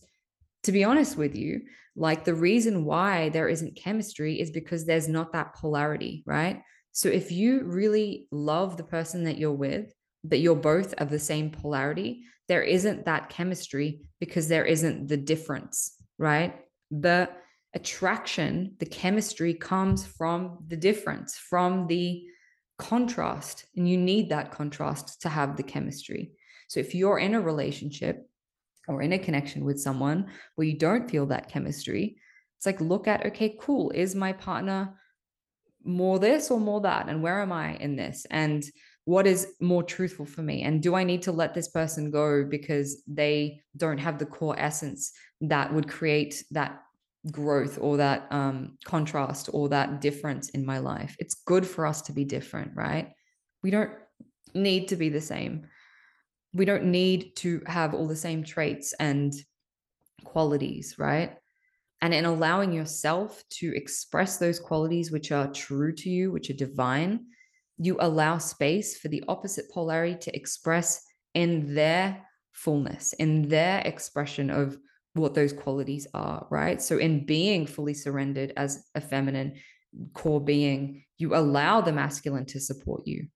to 0.62 0.72
be 0.72 0.84
honest 0.84 1.16
with 1.16 1.34
you, 1.34 1.62
like 1.96 2.24
the 2.24 2.34
reason 2.34 2.84
why 2.84 3.30
there 3.30 3.48
isn't 3.48 3.76
chemistry 3.76 4.40
is 4.40 4.50
because 4.50 4.84
there's 4.84 5.08
not 5.08 5.32
that 5.32 5.54
polarity, 5.54 6.22
right? 6.26 6.62
So 6.92 7.08
if 7.08 7.32
you 7.32 7.64
really 7.64 8.28
love 8.30 8.76
the 8.76 8.84
person 8.84 9.24
that 9.24 9.38
you're 9.38 9.52
with, 9.52 9.92
that 10.24 10.38
you're 10.38 10.56
both 10.56 10.94
of 10.94 11.10
the 11.10 11.18
same 11.18 11.50
polarity, 11.50 12.22
there 12.48 12.62
isn't 12.62 13.04
that 13.06 13.30
chemistry 13.30 14.02
because 14.20 14.48
there 14.48 14.64
isn't 14.64 15.08
the 15.08 15.16
difference, 15.16 15.94
right? 16.18 16.60
The 16.90 17.30
attraction, 17.76 18.74
the 18.78 18.86
chemistry 18.86 19.52
comes 19.54 20.04
from 20.04 20.64
the 20.66 20.76
difference, 20.76 21.36
from 21.36 21.86
the 21.86 22.24
contrast. 22.78 23.66
And 23.76 23.88
you 23.88 23.98
need 23.98 24.30
that 24.30 24.50
contrast 24.50 25.20
to 25.22 25.28
have 25.28 25.56
the 25.56 25.62
chemistry. 25.62 26.32
So 26.68 26.80
if 26.80 26.94
you're 26.94 27.18
in 27.18 27.34
a 27.34 27.40
relationship 27.40 28.28
or 28.88 29.02
in 29.02 29.12
a 29.12 29.18
connection 29.18 29.64
with 29.64 29.78
someone 29.78 30.26
where 30.54 30.66
you 30.66 30.78
don't 30.78 31.08
feel 31.08 31.26
that 31.26 31.50
chemistry, 31.50 32.16
it's 32.56 32.66
like, 32.66 32.80
look 32.80 33.06
at, 33.06 33.26
okay, 33.26 33.56
cool. 33.60 33.90
Is 33.90 34.14
my 34.14 34.32
partner 34.32 34.98
more 35.84 36.18
this 36.18 36.50
or 36.50 36.58
more 36.58 36.80
that? 36.80 37.08
And 37.08 37.22
where 37.22 37.40
am 37.42 37.52
I 37.52 37.76
in 37.76 37.94
this? 37.94 38.26
And 38.30 38.64
what 39.04 39.26
is 39.26 39.48
more 39.60 39.82
truthful 39.82 40.26
for 40.26 40.42
me? 40.42 40.62
And 40.62 40.82
do 40.82 40.94
I 40.94 41.04
need 41.04 41.22
to 41.22 41.32
let 41.32 41.52
this 41.52 41.68
person 41.68 42.10
go 42.10 42.42
because 42.42 43.02
they 43.06 43.60
don't 43.76 43.98
have 43.98 44.18
the 44.18 44.26
core 44.26 44.58
essence 44.58 45.12
that 45.42 45.72
would 45.72 45.88
create 45.88 46.42
that 46.50 46.80
growth 47.30 47.78
or 47.80 47.96
that 47.96 48.26
um, 48.30 48.78
contrast 48.84 49.50
or 49.52 49.68
that 49.70 50.00
difference 50.00 50.50
in 50.50 50.64
my 50.64 50.78
life? 50.78 51.16
It's 51.18 51.34
good 51.34 51.66
for 51.66 51.86
us 51.86 52.02
to 52.02 52.12
be 52.12 52.24
different, 52.24 52.72
right? 52.74 53.12
We 53.62 53.70
don't 53.70 53.90
need 54.54 54.88
to 54.88 54.96
be 54.96 55.08
the 55.08 55.20
same 55.20 55.66
we 56.56 56.64
don't 56.64 56.84
need 56.84 57.36
to 57.36 57.62
have 57.66 57.94
all 57.94 58.06
the 58.06 58.16
same 58.16 58.42
traits 58.42 58.94
and 58.98 59.34
qualities, 60.24 60.96
right? 60.98 61.36
And 62.00 62.14
in 62.14 62.24
allowing 62.24 62.72
yourself 62.72 63.44
to 63.60 63.74
express 63.76 64.38
those 64.38 64.58
qualities 64.58 65.10
which 65.10 65.32
are 65.32 65.52
true 65.52 65.92
to 65.94 66.08
you, 66.08 66.32
which 66.32 66.50
are 66.50 66.54
divine, 66.54 67.26
you 67.78 67.96
allow 68.00 68.38
space 68.38 68.98
for 68.98 69.08
the 69.08 69.22
opposite 69.28 69.70
polarity 69.70 70.16
to 70.18 70.36
express 70.36 71.02
in 71.34 71.74
their 71.74 72.22
fullness, 72.52 73.12
in 73.14 73.48
their 73.48 73.80
expression 73.80 74.50
of 74.50 74.78
what 75.16 75.34
those 75.34 75.52
qualities 75.52 76.06
are, 76.14 76.46
right? 76.50 76.80
So, 76.80 76.98
in 76.98 77.26
being 77.26 77.66
fully 77.66 77.94
surrendered 77.94 78.52
as 78.56 78.84
a 78.94 79.00
feminine 79.00 79.54
core 80.12 80.40
being, 80.40 81.04
you 81.18 81.34
allow 81.34 81.80
the 81.80 81.92
masculine 81.92 82.46
to 82.46 82.60
support 82.60 83.06
you. 83.06 83.26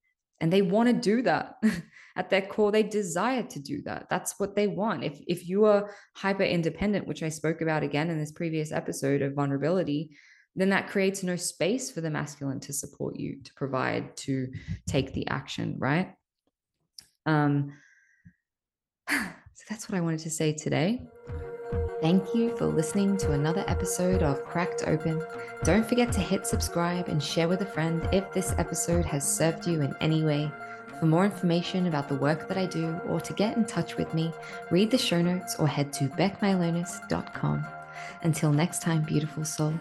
And 0.40 0.52
they 0.52 0.62
want 0.62 0.88
to 0.88 0.94
do 0.94 1.22
that. 1.22 1.56
at 2.16 2.30
their 2.30 2.42
core 2.42 2.72
they 2.72 2.82
desire 2.82 3.42
to 3.42 3.58
do 3.60 3.82
that 3.82 4.06
that's 4.10 4.38
what 4.38 4.54
they 4.56 4.66
want 4.66 5.04
if 5.04 5.20
if 5.26 5.48
you 5.48 5.64
are 5.64 5.90
hyper 6.16 6.42
independent 6.42 7.06
which 7.06 7.22
i 7.22 7.28
spoke 7.28 7.60
about 7.60 7.82
again 7.82 8.10
in 8.10 8.18
this 8.18 8.32
previous 8.32 8.72
episode 8.72 9.22
of 9.22 9.34
vulnerability 9.34 10.10
then 10.56 10.70
that 10.70 10.88
creates 10.88 11.22
no 11.22 11.36
space 11.36 11.90
for 11.90 12.00
the 12.00 12.10
masculine 12.10 12.60
to 12.60 12.72
support 12.72 13.16
you 13.16 13.40
to 13.42 13.54
provide 13.54 14.16
to 14.16 14.48
take 14.86 15.12
the 15.12 15.26
action 15.28 15.76
right 15.78 16.12
um 17.26 17.72
so 19.08 19.64
that's 19.68 19.88
what 19.88 19.96
i 19.96 20.00
wanted 20.00 20.20
to 20.20 20.30
say 20.30 20.52
today 20.52 21.00
Thank 22.00 22.34
you 22.34 22.56
for 22.56 22.64
listening 22.64 23.18
to 23.18 23.32
another 23.32 23.62
episode 23.66 24.22
of 24.22 24.42
Cracked 24.42 24.84
Open. 24.86 25.22
Don't 25.64 25.86
forget 25.86 26.10
to 26.12 26.20
hit 26.20 26.46
subscribe 26.46 27.08
and 27.08 27.22
share 27.22 27.46
with 27.46 27.60
a 27.60 27.66
friend 27.66 28.08
if 28.10 28.32
this 28.32 28.54
episode 28.56 29.04
has 29.04 29.22
served 29.22 29.66
you 29.66 29.82
in 29.82 29.94
any 30.00 30.24
way. 30.24 30.50
For 30.98 31.04
more 31.04 31.26
information 31.26 31.88
about 31.88 32.08
the 32.08 32.14
work 32.14 32.48
that 32.48 32.56
I 32.56 32.64
do 32.64 32.98
or 33.06 33.20
to 33.20 33.34
get 33.34 33.58
in 33.58 33.66
touch 33.66 33.98
with 33.98 34.14
me, 34.14 34.32
read 34.70 34.90
the 34.90 34.96
show 34.96 35.20
notes 35.20 35.56
or 35.56 35.68
head 35.68 35.92
to 35.94 36.04
becmylonas.com. 36.04 37.66
Until 38.22 38.52
next 38.52 38.80
time, 38.80 39.02
beautiful 39.02 39.44
soul. 39.44 39.74